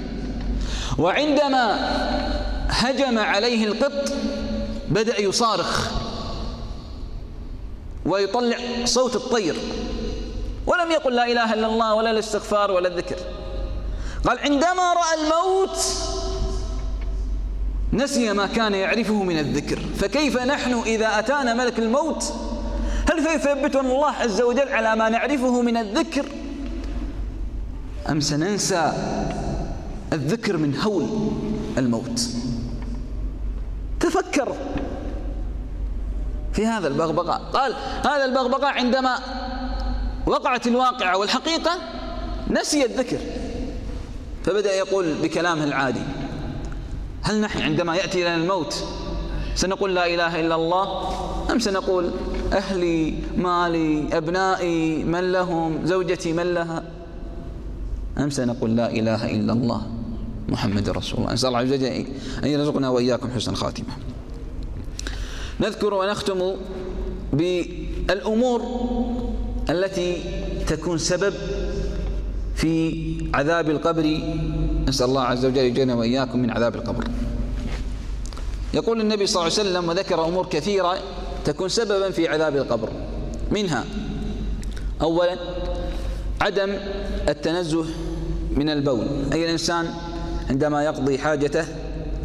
وعندما 0.97 1.89
هجم 2.69 3.19
عليه 3.19 3.65
القط 3.65 4.13
بدأ 4.89 5.21
يصارخ 5.21 5.91
ويطلع 8.05 8.57
صوت 8.85 9.15
الطير. 9.15 9.55
ولم 10.67 10.91
يقل 10.91 11.15
لا 11.15 11.31
إله 11.31 11.53
إلا 11.53 11.67
الله 11.67 11.93
ولا 11.93 12.11
الاستغفار 12.11 12.71
ولا 12.71 12.87
الذكر. 12.87 13.15
قال 14.25 14.39
عندما 14.39 14.93
رأى 14.93 15.23
الموت 15.23 15.77
نسي 17.93 18.33
ما 18.33 18.47
كان 18.47 18.73
يعرفه 18.73 19.23
من 19.23 19.39
الذكر 19.39 19.79
فكيف 19.97 20.37
نحن 20.37 20.73
إذا 20.73 21.19
أتانا 21.19 21.53
ملك 21.53 21.79
الموت؟ 21.79 22.33
هل 23.11 23.23
سيثبتنا 23.23 23.81
الله 23.81 24.11
عز 24.11 24.41
وجل 24.41 24.69
على 24.69 24.95
ما 24.95 25.09
نعرفه 25.09 25.61
من 25.61 25.77
الذكر؟ 25.77 26.25
أم 28.09 28.19
سننسى 28.19 28.93
الذكر 30.13 30.57
من 30.57 30.79
هول 30.79 31.31
الموت؟ 31.77 32.21
تفكر 33.99 34.55
في 36.53 36.65
هذا 36.65 36.87
البغبغاء. 36.87 37.41
قال 37.53 37.75
هذا 38.05 38.25
البغبغاء 38.25 38.73
عندما 38.73 39.19
وقعت 40.25 40.67
الواقعة 40.67 41.17
والحقيقة 41.17 41.71
نسي 42.49 42.85
الذكر. 42.85 43.19
فبدأ 44.45 44.73
يقول 44.73 45.13
بكلامه 45.23 45.63
العادي 45.63 46.01
هل 47.21 47.41
نحن 47.41 47.61
عندما 47.61 47.95
يأتي 47.95 48.21
لنا 48.21 48.35
الموت 48.35 48.83
سنقول 49.55 49.95
لا 49.95 50.05
إله 50.13 50.39
إلا 50.39 50.55
الله؟ 50.55 51.09
أم 51.51 51.59
سنقول 51.59 52.11
أهلي 52.53 53.13
مالي 53.37 54.17
أبنائي 54.17 55.03
من 55.03 55.31
لهم 55.31 55.85
زوجتي 55.85 56.33
من 56.33 56.53
لها؟ 56.53 56.83
أم 58.17 58.29
سنقول 58.29 58.75
لا 58.75 58.91
إله 58.91 59.31
إلا 59.31 59.53
الله؟ 59.53 59.81
محمد 60.49 60.89
رسول 60.89 61.19
الله. 61.19 61.33
نسأل 61.33 61.47
الله 61.47 61.59
عز 61.59 61.73
وجل 61.73 61.85
أن 62.43 62.49
يرزقنا 62.49 62.89
وإياكم 62.89 63.29
حسن 63.35 63.51
الخاتمة. 63.51 63.93
نذكر 65.59 65.93
ونختم 65.93 66.55
بالأمور 67.33 68.61
التي 69.69 70.23
تكون 70.67 70.97
سبب 70.97 71.33
في 72.55 73.05
عذاب 73.33 73.69
القبر. 73.69 74.19
نسأل 74.87 75.05
الله 75.05 75.21
عز 75.21 75.45
وجل 75.45 75.57
يجينا 75.57 75.95
وإياكم 75.95 76.39
من 76.39 76.49
عذاب 76.49 76.75
القبر. 76.75 77.03
يقول 78.73 79.01
النبي 79.01 79.27
صلى 79.27 79.41
الله 79.41 79.59
عليه 79.59 79.69
وسلم 79.69 79.89
وذكر 79.89 80.25
أمور 80.25 80.45
كثيرة 80.45 80.97
تكون 81.45 81.69
سببا 81.69 82.09
في 82.09 82.27
عذاب 82.27 82.55
القبر. 82.55 82.89
منها 83.51 83.85
أولا 85.01 85.37
عدم 86.41 86.73
التنزه 87.29 87.85
من 88.51 88.69
البول. 88.69 89.07
أي 89.33 89.45
الإنسان 89.45 89.93
عندما 90.49 90.83
يقضي 90.83 91.17
حاجته 91.17 91.65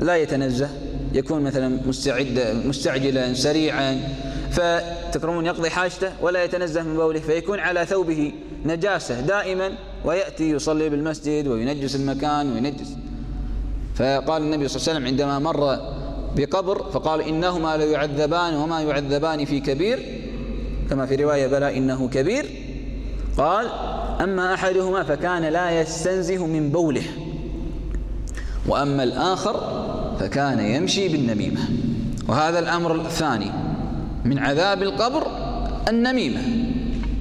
لا 0.01 0.17
يتنزه 0.17 0.71
يكون 1.13 1.43
مثلا 1.43 1.81
مستعد 1.87 2.63
مستعجلا 2.65 3.35
سريعا 3.35 4.01
فتكرمون 4.51 5.47
يقضي 5.47 5.71
حاجته 5.71 6.13
ولا 6.23 6.45
يتنزه 6.45 6.83
من 6.83 6.97
بوله 6.97 7.21
فيكون 7.21 7.59
على 7.59 7.87
ثوبه 7.87 8.33
نجاسة 8.65 9.21
دائما 9.21 9.73
ويأتي 10.05 10.51
يصلي 10.51 10.89
بالمسجد 10.89 11.47
وينجس 11.47 11.97
المكان 11.97 12.53
وينجس. 12.53 12.97
فقال 13.95 14.43
النبي 14.43 14.69
صلى 14.69 14.77
الله 14.77 14.91
عليه 14.91 14.99
وسلم 14.99 15.07
عندما 15.07 15.39
مر 15.39 15.79
بقبر 16.37 16.91
فقال 16.93 17.21
إنهما 17.21 17.77
ليعذبان 17.77 18.55
وما 18.55 18.81
يعذبان 18.81 19.45
في 19.45 19.61
كبير. 19.61 19.99
كما 20.91 21.07
في 21.07 21.15
رواية 21.15 21.47
بلى 21.47 21.79
إنه 21.79 22.09
كبير. 22.09 22.47
قال 23.39 23.67
أما 24.21 24.55
أحدهما 24.55 25.03
فكان 25.03 25.43
لا 25.43 25.81
يستنزه 25.81 26.47
من 26.47 26.71
بوله. 26.71 27.05
وأما 28.69 29.03
الآخر 29.03 29.55
فكان 30.21 30.59
يمشي 30.59 31.09
بالنميمة. 31.09 31.61
وهذا 32.29 32.59
الأمر 32.59 32.95
الثاني 32.95 33.51
من 34.25 34.39
عذاب 34.39 34.83
القبر 34.83 35.27
النميمة. 35.89 36.41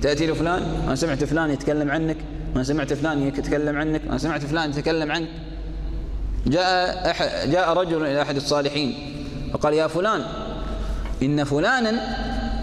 تأتي 0.01 0.27
لفلان 0.27 0.63
ما 0.87 0.95
سمعت 0.95 1.23
فلان 1.23 1.49
يتكلم 1.49 1.91
عنك. 1.91 2.17
ما 2.55 2.63
سمعت 2.63 2.93
فلان 2.93 3.27
يتكلم 3.27 3.77
عنك 3.77 4.01
ما 4.07 4.17
سمعت 4.17 4.45
فلان 4.45 4.69
يتكلم 4.69 5.11
عنك. 5.11 5.27
جاء 6.47 7.15
جاء 7.47 7.73
رجل 7.73 8.05
إلى 8.05 8.21
أحد 8.21 8.35
الصالحين 8.35 8.93
فقال 9.53 9.73
يا 9.73 9.87
فلان 9.87 10.23
إن 11.23 11.43
فلانا 11.43 12.01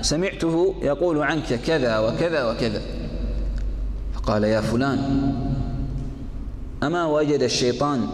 سمعته 0.02 0.74
يقول 0.82 1.22
عنك 1.22 1.60
كذا 1.66 1.98
وكذا 1.98 2.50
وكذا. 2.50 2.82
فقال 4.14 4.44
يا 4.44 4.60
فلان 4.60 5.32
أما 6.82 7.06
وجد 7.06 7.42
الشيطان 7.42 8.06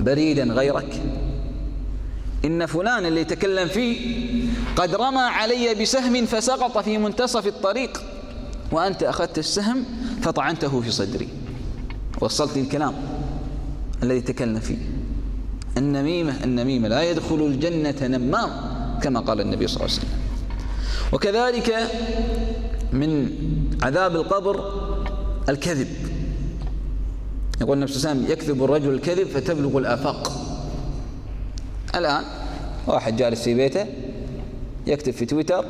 بريدا 0.00 0.44
غيرك؟ 0.44 1.02
إن 2.44 2.66
فلان 2.66 3.06
اللي 3.06 3.20
يتكلم 3.20 3.68
فيه 3.68 4.26
قد 4.76 4.94
رمى 4.94 5.22
علي 5.22 5.74
بسهم 5.74 6.26
فسقط 6.26 6.78
في 6.78 6.98
منتصف 6.98 7.46
الطريق 7.46 8.02
وأنت 8.72 9.02
أخذت 9.02 9.38
السهم 9.38 9.84
فطعنته 10.22 10.80
في 10.80 10.90
صدري. 10.90 11.28
وصلت 12.20 12.56
الكلام 12.56 12.94
الذي 14.02 14.20
تكلم 14.20 14.60
فيه. 14.60 14.76
النميمة 15.78 16.44
النميمة 16.44 16.88
لا 16.88 17.10
يدخل 17.10 17.34
الجنة 17.34 18.06
نمام 18.06 18.50
كما 19.02 19.20
قال 19.20 19.40
النبي 19.40 19.66
صلى 19.66 19.76
الله 19.76 19.96
عليه 19.96 20.00
وسلم. 20.00 20.10
وكذلك 21.12 21.90
من 22.92 23.30
عذاب 23.82 24.16
القبر 24.16 24.72
الكذب. 25.48 25.88
يقول 27.60 27.76
النبي 27.76 27.92
صلى 27.92 27.98
الله 27.98 28.10
عليه 28.10 28.20
وسلم 28.20 28.32
يكذب 28.32 28.64
الرجل 28.64 28.94
الكذب 28.94 29.26
فتبلغ 29.26 29.78
الآفاق. 29.78 30.32
الآن 31.94 32.24
واحد 32.86 33.16
جالس 33.16 33.42
في 33.42 33.54
بيته 33.54 33.86
يكتب 34.86 35.12
في 35.12 35.26
تويتر 35.26 35.64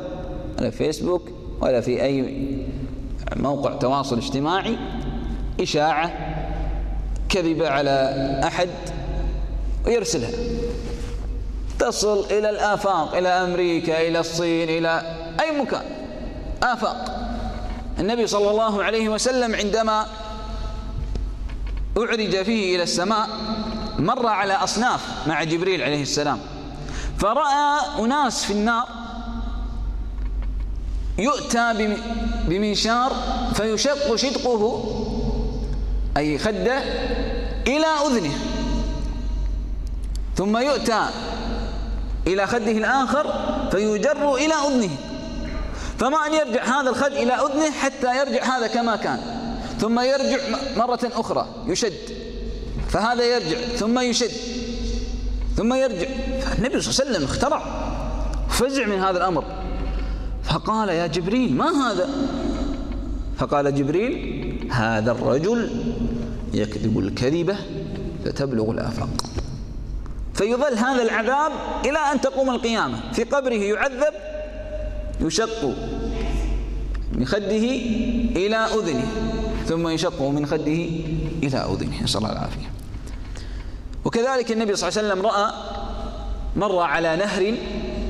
ولا 0.59 0.69
في 0.69 0.77
فيسبوك 0.77 1.29
ولا 1.61 1.81
في 1.81 2.03
أي 2.03 2.47
موقع 3.35 3.73
تواصل 3.73 4.17
اجتماعي 4.17 4.77
إشاعة 5.61 6.11
كذبة 7.29 7.69
على 7.69 7.91
أحد 8.43 8.69
ويرسلها. 9.85 10.31
تصل 11.79 12.25
إلى 12.25 12.49
الآفاق 12.49 13.15
إلى 13.15 13.29
أمريكا 13.29 14.07
إلى 14.07 14.19
الصين 14.19 14.69
إلى 14.69 15.15
أي 15.39 15.61
مكان. 15.61 15.83
آفاق. 16.63 17.27
النبي 17.99 18.27
صلى 18.27 18.51
الله 18.51 18.83
عليه 18.83 19.09
وسلم 19.09 19.55
عندما 19.55 20.05
أعرج 21.97 22.43
فيه 22.43 22.75
إلى 22.75 22.83
السماء 22.83 23.27
مر 23.99 24.27
على 24.27 24.53
أصناف 24.53 25.27
مع 25.27 25.43
جبريل 25.43 25.83
عليه 25.83 26.01
السلام. 26.01 26.39
فرأى 27.19 27.79
أناس 27.99 28.45
في 28.45 28.53
النار 28.53 28.87
يؤتى 31.17 31.95
بمنشار 32.47 33.11
فيشق 33.53 34.15
شدقه 34.15 34.83
أي 36.17 36.37
خده 36.37 36.77
إلى 37.67 37.85
أذنه. 38.07 38.33
ثم 40.35 40.57
يؤتى 40.57 41.09
إلى 42.27 42.47
خده 42.47 42.71
الآخر 42.71 43.33
فيجر 43.71 44.35
إلى 44.35 44.53
أذنه. 44.53 44.89
فما 45.99 46.17
أن 46.27 46.33
يرجع 46.33 46.63
هذا 46.63 46.89
الخد 46.89 47.11
إلى 47.11 47.33
أذنه 47.33 47.71
حتى 47.71 48.17
يرجع 48.17 48.57
هذا 48.57 48.67
كما 48.67 48.95
كان. 48.95 49.19
ثم 49.79 49.99
يرجع 49.99 50.37
مرة 50.77 50.99
أخرى 51.03 51.47
يشد. 51.67 51.93
فهذا 52.89 53.23
يرجع 53.23 53.57
ثم 53.75 53.99
يشد. 53.99 54.31
ثم 55.57 55.73
يرجع. 55.73 56.07
فالنبي 56.41 56.81
صلى 56.81 56.91
الله 56.91 57.01
عليه 57.01 57.11
وسلم 57.11 57.23
اخترع 57.23 57.61
فزع 58.49 58.85
من 58.85 58.99
هذا 58.99 59.17
الأمر. 59.17 59.43
فقال 60.47 60.89
يا 60.89 61.07
جبريل 61.07 61.55
ما 61.55 61.69
هذا؟ 61.69 62.09
فقال 63.37 63.75
جبريل 63.75 64.71
هذا 64.71 65.11
الرجل 65.11 65.83
يكذب 66.53 66.99
الكذبة 66.99 67.57
فتبلغ 68.25 68.71
الآفاق. 68.71 69.09
فيظل 70.33 70.77
هذا 70.77 71.03
العذاب 71.03 71.51
إلى 71.85 71.97
أن 71.97 72.21
تقوم 72.21 72.49
القيامة. 72.49 73.11
في 73.13 73.23
قبره 73.23 73.53
يعذب 73.53 74.13
يشق 75.21 75.75
من 77.13 77.25
خده 77.25 77.65
إلى 78.35 78.55
أذنه 78.55 79.07
ثم 79.67 79.87
يشق 79.87 80.21
من 80.21 80.45
خده 80.45 80.89
إلى 81.43 81.57
أذنه. 81.57 82.03
نسأل 82.03 82.17
الله 82.17 82.31
العافية. 82.31 82.71
وكذلك 84.05 84.51
النبي 84.51 84.75
صلى 84.75 84.89
الله 84.89 84.99
عليه 84.99 85.09
وسلم 85.09 85.25
رأى 85.25 85.51
مر 86.55 86.79
على 86.79 87.15
نهر 87.15 87.53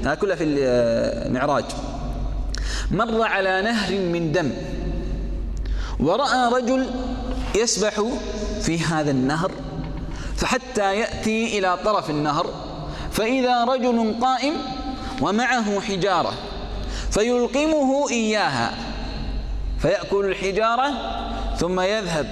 هذا 0.04 0.16
كله 0.16 0.36
في 0.36 0.44
المعراج 0.44 1.66
مر 2.92 3.22
على 3.24 3.62
نهر 3.62 3.92
من 3.94 4.32
دم. 4.32 4.52
ورأى 6.00 6.54
رجل 6.54 6.90
يسبح 7.56 8.02
في 8.62 8.80
هذا 8.80 9.12
النهر 9.12 9.52
فحتى 10.36 10.96
يأتي 10.96 11.60
إلى 11.60 11.78
طرف 11.86 12.10
النهر 12.10 12.48
فإذا 13.12 13.64
رجل 13.64 14.16
قائم 14.22 14.54
ومعه 15.22 15.80
حجارة 15.80 16.34
فيلقمه 17.12 18.10
إياها. 18.10 18.74
فيأكل 19.80 20.26
الحجارة 20.26 20.94
ثم 21.58 21.80
يذهب 21.80 22.28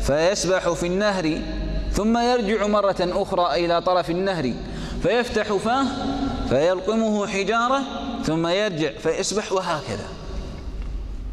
فيسبح 0.00 0.68
في 0.68 0.86
النهر 0.86 1.40
ثم 1.92 2.18
يرجع 2.18 2.66
مرة 2.66 2.96
أخرى 3.00 3.64
إلى 3.64 3.82
طرف 3.82 4.10
النهر 4.10 4.52
فيفتح 5.02 5.52
فاه 5.52 5.84
فيلقمه 6.48 7.26
حجارة 7.26 7.82
ثم 8.24 8.46
يرجع 8.46 8.90
فيسبح 8.90 9.52
وهكذا. 9.52 10.06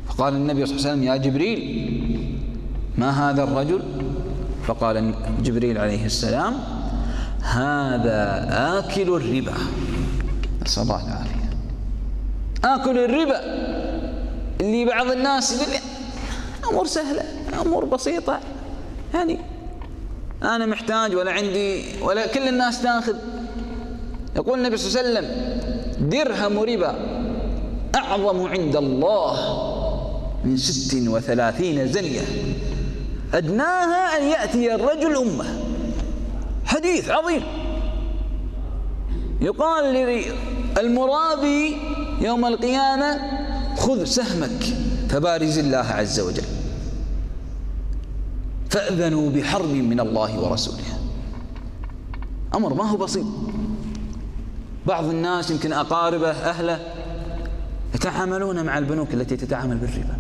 فقال 0.07 0.33
النبي 0.33 0.65
صلى 0.65 0.75
الله 0.75 0.89
عليه 0.89 0.99
وسلم 0.99 1.03
يا 1.03 1.17
جبريل 1.17 2.39
ما 2.97 3.29
هذا 3.29 3.43
الرجل؟ 3.43 3.81
فقال 4.67 5.13
جبريل 5.43 5.77
عليه 5.77 6.05
السلام 6.05 6.53
هذا 7.41 8.47
آكل 8.79 9.15
الربا. 9.15 9.53
نسأل 10.65 10.83
الله 10.83 11.07
العافية 11.07 11.49
آكل 12.63 12.97
الربا. 12.97 13.41
اللي 14.61 14.85
بعض 14.85 15.11
الناس 15.11 15.61
يقول 15.61 15.81
أمور 16.71 16.87
سهلة 16.87 17.23
أمور 17.61 17.85
بسيطة. 17.85 18.39
يعني 19.13 19.39
أنا 20.43 20.65
محتاج 20.65 21.15
ولا 21.15 21.31
عندي 21.31 21.83
ولا 22.01 22.27
كل 22.27 22.47
الناس 22.47 22.81
تأخذ. 22.81 23.15
يقول 24.35 24.59
النبي 24.59 24.77
صلى 24.77 25.01
الله 25.01 25.19
عليه 25.19 25.19
وسلم 25.19 25.55
درهم 25.99 26.59
ربا 26.59 26.95
أعظم 27.95 28.45
عند 28.45 28.75
الله 28.75 29.35
من 30.45 30.57
ست 30.57 31.07
وثلاثين 31.07 31.87
زنية. 31.87 32.21
أدناها 33.33 34.17
أن 34.17 34.23
يأتي 34.23 34.75
الرجل 34.75 35.15
أمه. 35.17 35.45
حديث 36.65 37.09
عظيم. 37.09 37.43
يقال 39.41 39.93
للمرابي 40.77 41.77
يوم 42.21 42.45
القيامة 42.45 43.19
خذ 43.77 44.03
سهمك 44.03 44.63
فبارز 45.09 45.57
الله 45.57 45.77
عز 45.77 46.19
وجل. 46.19 46.43
فأذنوا 48.69 49.29
بحرب 49.29 49.71
من 49.71 49.99
الله 49.99 50.39
ورسوله. 50.39 50.99
أمر 52.55 52.73
ما 52.73 52.83
هو 52.83 52.97
بسيط. 52.97 53.25
بعض 54.87 55.05
الناس 55.05 55.51
يمكن 55.51 55.73
أقاربه 55.73 56.31
أهله 56.31 56.79
يتعاملون 57.95 58.65
مع 58.65 58.77
البنوك 58.77 59.13
التي 59.13 59.37
تتعامل 59.37 59.77
بالربا. 59.77 60.17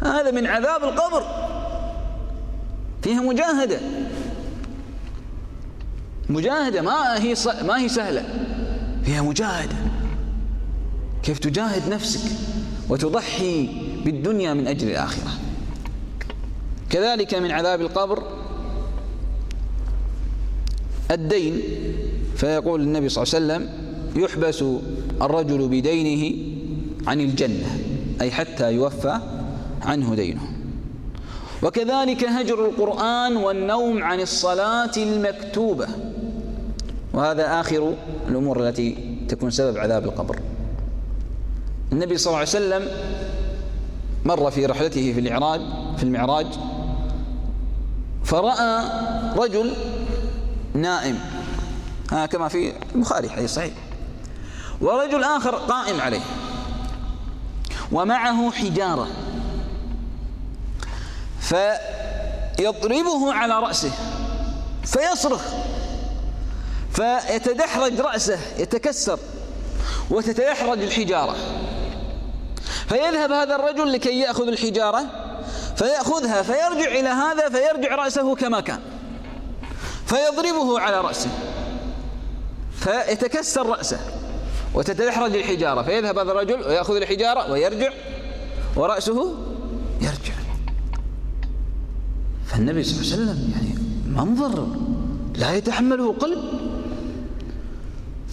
هذا 0.00 0.30
من 0.30 0.46
عذاب 0.46 0.84
القبر. 0.84 1.24
فيها 3.02 3.20
مجاهدة. 3.20 3.80
مجاهدة 6.28 6.82
ما 6.82 7.18
هي 7.18 7.34
ما 7.62 7.78
هي 7.78 7.88
سهلة. 7.88 8.24
فيها 9.04 9.22
مجاهدة. 9.22 9.76
كيف 11.22 11.38
تجاهد 11.38 11.88
نفسك 11.88 12.30
وتضحي 12.88 13.68
بالدنيا 14.04 14.54
من 14.54 14.66
أجل 14.66 14.88
الآخرة. 14.88 15.30
كذلك 16.90 17.34
من 17.34 17.50
عذاب 17.50 17.80
القبر 17.80 18.22
الدين. 21.10 21.62
فيقول 22.40 22.80
النبي 22.80 23.08
صلى 23.08 23.22
الله 23.22 23.34
عليه 23.34 23.64
وسلم 23.64 23.68
يحبس 24.22 24.64
الرجل 25.22 25.68
بدينه 25.68 26.36
عن 27.06 27.20
الجنة 27.20 27.78
أي 28.20 28.30
حتى 28.30 28.72
يوفى 28.72 29.20
عنه 29.82 30.14
دينه. 30.14 30.40
وكذلك 31.62 32.24
هجر 32.24 32.66
القرآن 32.66 33.36
والنوم 33.36 34.02
عن 34.02 34.20
الصلاة 34.20 34.90
المكتوبة. 34.96 35.86
وهذا 37.12 37.60
آخر 37.60 37.94
الأمور 38.28 38.68
التي 38.68 39.16
تكون 39.28 39.50
سبب 39.50 39.78
عذاب 39.78 40.04
القبر. 40.04 40.40
النبي 41.92 42.16
صلى 42.16 42.26
الله 42.26 42.38
عليه 42.38 42.48
وسلم 42.48 42.88
مر 44.24 44.50
في 44.50 44.66
رحلته 44.66 45.12
في 45.12 45.20
الإعراج 45.20 45.60
في 45.96 46.02
المعراج 46.02 46.46
فرأى 48.24 48.84
رجل 49.36 49.72
نائم. 50.74 51.18
ها 52.10 52.26
كما 52.26 52.48
في 52.48 52.72
البخاري 52.94 53.30
حديث 53.30 53.54
صحيح. 53.54 53.72
ورجل 54.80 55.24
آخر 55.24 55.54
قائم 55.54 56.00
عليه. 56.00 56.20
ومعه 57.92 58.50
حجارة. 58.50 59.08
فيضربه 61.40 63.34
على 63.34 63.60
رأسه. 63.60 63.90
فيصرخ. 64.84 65.42
فيتدحرج 66.92 68.00
رأسه 68.00 68.38
يتكسر. 68.58 69.18
وتتدحرج 70.10 70.82
الحجارة. 70.82 71.36
فيذهب 72.88 73.32
هذا 73.32 73.56
الرجل 73.56 73.92
لكي 73.92 74.20
يأخذ 74.20 74.48
الحجارة. 74.48 75.04
فيأخذها 75.76 76.42
فيرجع 76.42 76.90
إلى 76.90 77.08
هذا 77.08 77.48
فيرجع 77.48 77.94
رأسه 77.94 78.34
كما 78.34 78.60
كان. 78.60 78.80
فيضربه 80.06 80.80
على 80.80 81.00
رأسه. 81.00 81.30
فيتكسر 82.80 83.66
رأسه 83.66 84.00
وتتدحرج 84.74 85.36
الحجارة 85.36 85.82
فيذهب 85.82 86.18
هذا 86.18 86.32
الرجل 86.32 86.54
ويأخذ 86.54 86.96
الحجارة 86.96 87.52
ويرجع 87.52 87.92
ورأسه 88.76 89.34
يرجع. 90.00 90.34
فالنبي 92.46 92.82
صلى 92.84 93.00
الله 93.00 93.12
عليه 93.12 93.22
وسلم 93.22 93.50
يعني 93.52 93.74
منظر 94.16 94.66
لا 95.36 95.54
يتحمله 95.54 96.12
قلب. 96.12 96.38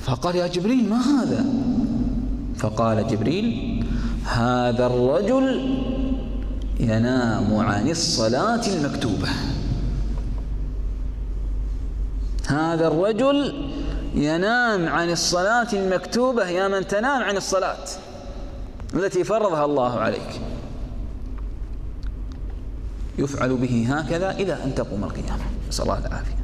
فقال 0.03 0.35
يا 0.35 0.47
جبريل 0.47 0.89
ما 0.89 0.99
هذا؟ 1.01 1.45
فقال 2.57 3.07
جبريل 3.07 3.85
هذا 4.25 4.85
الرجل 4.85 5.77
ينام 6.79 7.55
عن 7.55 7.89
الصلاة 7.89 8.67
المكتوبة. 8.67 9.29
هذا 12.47 12.87
الرجل 12.87 13.69
ينام 14.15 14.89
عن 14.89 15.09
الصلاة 15.09 15.67
المكتوبة 15.73 16.47
يا 16.49 16.67
من 16.67 16.87
تنام 16.87 17.23
عن 17.23 17.37
الصلاة 17.37 17.85
التي 18.93 19.23
فرضها 19.23 19.65
الله 19.65 19.99
عليك. 19.99 20.41
يفعل 23.17 23.57
به 23.57 23.85
هكذا 23.89 24.31
إلى 24.31 24.53
أن 24.53 24.75
تقوم 24.75 25.03
القيامة. 25.03 25.43
الله 25.79 25.99
العافية. 26.07 26.37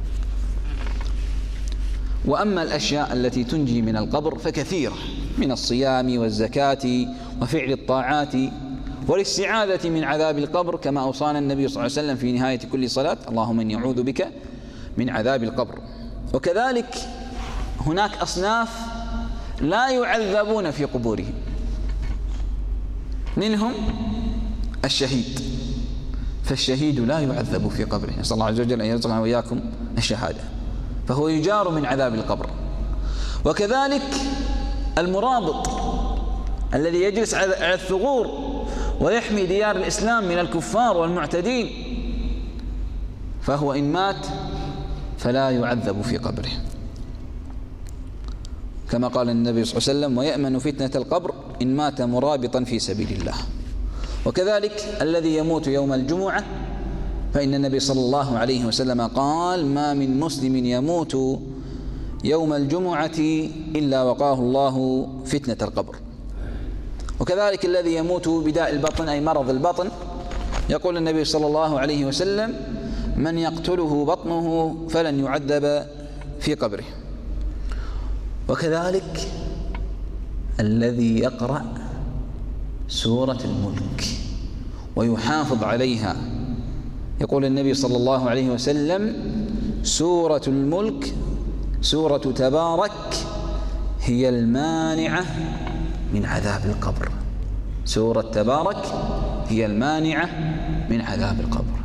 وأما 2.24 2.62
الأشياء 2.62 3.12
التي 3.12 3.44
تنجي 3.44 3.82
من 3.82 3.96
القبر 3.96 4.38
فكثيرة 4.38 4.94
من 5.38 5.52
الصيام 5.52 6.18
والزكاة 6.18 7.06
وفعل 7.42 7.72
الطاعات 7.72 8.32
والاستعاذة 9.08 9.88
من 9.88 10.04
عذاب 10.04 10.38
القبر 10.38 10.76
كما 10.76 11.00
أوصانا 11.00 11.38
النبي 11.38 11.68
صلى 11.68 11.86
الله 11.86 11.98
عليه 11.98 12.08
وسلم 12.08 12.16
في 12.16 12.32
نهاية 12.32 12.58
كل 12.58 12.90
صلاة 12.90 13.18
اللهم 13.28 13.60
إني 13.60 13.76
أعوذ 13.76 14.02
بك 14.02 14.28
من 14.96 15.10
عذاب 15.10 15.42
القبر. 15.42 15.78
وكذلك 16.34 16.94
هناك 17.86 18.16
أصناف 18.16 18.68
لا 19.60 19.90
يعذبون 19.90 20.70
في 20.70 20.84
قبورهم. 20.84 21.34
منهم 23.36 23.72
الشهيد. 24.84 25.40
فالشهيد 26.44 27.00
لا 27.00 27.18
يعذب 27.18 27.68
في 27.68 27.84
قبره. 27.84 28.10
نسأل 28.20 28.34
الله 28.34 28.46
عز 28.46 28.60
وجل 28.60 28.82
أن 28.82 28.86
يرزقنا 28.86 29.20
وإياكم 29.20 29.60
الشهادة. 29.98 30.40
فهو 31.08 31.28
يجار 31.28 31.70
من 31.70 31.86
عذاب 31.86 32.14
القبر. 32.14 32.50
وكذلك 33.44 34.14
المرابط 34.98 35.68
الذي 36.74 37.02
يجلس 37.02 37.34
على 37.34 37.74
الثغور 37.74 38.26
ويحمي 39.00 39.46
ديار 39.46 39.76
الإسلام 39.76 40.24
من 40.24 40.38
الكفار 40.38 40.96
والمعتدين 40.96 41.70
فهو 43.42 43.72
إن 43.72 43.92
مات 43.92 44.26
فلا 45.18 45.50
يعذب 45.50 46.02
في 46.02 46.16
قبره. 46.16 46.50
كما 48.94 49.08
قال 49.08 49.30
النبي 49.30 49.64
صلى 49.64 49.74
الله 49.74 49.82
عليه 49.82 49.98
وسلم 49.98 50.18
ويأمن 50.18 50.58
فتنة 50.58 50.90
القبر 50.94 51.34
إن 51.62 51.76
مات 51.76 52.02
مرابطا 52.02 52.64
في 52.64 52.78
سبيل 52.78 53.10
الله. 53.12 53.34
وكذلك 54.26 54.98
الذي 55.00 55.36
يموت 55.36 55.66
يوم 55.66 55.92
الجمعة 55.92 56.44
فإن 57.34 57.54
النبي 57.54 57.80
صلى 57.80 58.00
الله 58.00 58.38
عليه 58.38 58.64
وسلم 58.64 59.00
قال 59.00 59.66
ما 59.66 59.94
من 59.94 60.20
مسلم 60.20 60.56
يموت 60.56 61.40
يوم 62.24 62.52
الجمعة 62.52 63.18
إلا 63.74 64.02
وقاه 64.02 64.34
الله 64.34 65.06
فتنة 65.26 65.58
القبر. 65.62 65.96
وكذلك 67.20 67.64
الذي 67.64 67.94
يموت 67.94 68.28
بداء 68.28 68.70
البطن 68.70 69.08
أي 69.08 69.20
مرض 69.20 69.50
البطن 69.50 69.88
يقول 70.70 70.96
النبي 70.96 71.24
صلى 71.24 71.46
الله 71.46 71.78
عليه 71.78 72.06
وسلم 72.06 72.54
من 73.16 73.38
يقتله 73.38 74.04
بطنه 74.04 74.76
فلن 74.88 75.24
يعذب 75.24 75.86
في 76.40 76.54
قبره. 76.54 76.84
وكذلك 78.48 79.28
الذي 80.60 81.18
يقرأ 81.18 81.64
سورة 82.88 83.38
الملك 83.44 84.04
ويحافظ 84.96 85.64
عليها. 85.64 86.16
يقول 87.20 87.44
النبي 87.44 87.74
صلى 87.74 87.96
الله 87.96 88.30
عليه 88.30 88.50
وسلم 88.50 89.16
سورة 89.82 90.42
الملك 90.48 91.14
سورة 91.80 92.18
تبارك 92.18 93.14
هي 94.00 94.28
المانعة 94.28 95.24
من 96.14 96.24
عذاب 96.24 96.64
القبر. 96.64 97.08
سورة 97.84 98.22
تبارك 98.22 98.84
هي 99.48 99.66
المانعة 99.66 100.28
من 100.90 101.00
عذاب 101.00 101.40
القبر. 101.40 101.78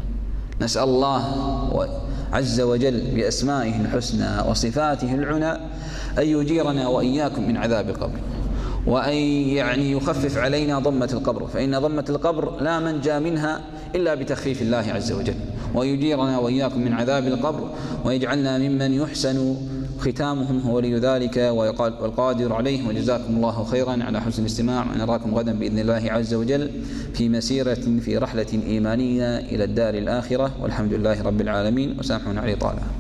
نسأل 0.62 0.84
الله 0.84 2.09
عز 2.34 2.61
وجل 2.61 3.01
بأسمائه 3.15 3.82
الحسنى 3.82 4.49
وصفاته 4.49 5.15
العنى 5.15 5.51
أن 6.17 6.27
يجيرنا 6.27 6.88
وإياكم 6.88 7.47
من 7.47 7.57
عذاب 7.57 7.89
القبر. 7.89 8.19
وأن 8.88 9.13
يعني 9.13 9.91
يخفف 9.91 10.38
علينا 10.38 10.80
ضمة 10.80 11.09
القبر. 11.13 11.47
فإن 11.47 11.80
ضمة 11.80 12.05
القبر 12.09 12.61
لا 12.61 12.80
منجى 12.80 13.19
منها 13.19 13.61
إلا 13.95 14.15
بتخفيف 14.15 14.61
الله 14.61 14.86
عز 14.95 15.11
وجل. 15.11 15.36
ويجيرنا 15.75 16.39
وإياكم 16.39 16.82
من 16.82 16.93
عذاب 16.93 17.27
القبر. 17.27 17.69
ويجعلنا 18.05 18.57
ممن 18.57 18.93
يحسن 18.93 19.55
ختامهم 20.00 20.60
هو 20.60 20.76
ولي 20.76 20.95
ذلك 20.95 21.38
والقادر 21.38 22.54
عليه 22.54 22.88
وجزاكم 22.88 23.36
الله 23.36 23.64
خيرا 23.64 23.97
على 24.04 24.22
حسن 24.22 24.41
الاستماع. 24.41 24.86
ونراكم 24.95 25.36
غدا 25.36 25.54
بإذن 25.60 25.80
الله 25.80 26.04
عز 26.12 26.34
وجل 26.34 26.72
في 27.14 27.30
مسيرة 27.30 28.00
في 28.00 28.18
رحلة 28.18 28.60
إيمانية 28.68 29.38
إلى 29.38 29.64
الدار 29.64 29.93
الآخرة. 29.93 30.52
والحمد 30.62 30.93
لله 30.93 31.22
رب 31.22 31.41
العالمين 31.41 32.00
وسامحنا 32.00 32.41
على 32.41 32.56
طالب. 32.56 32.99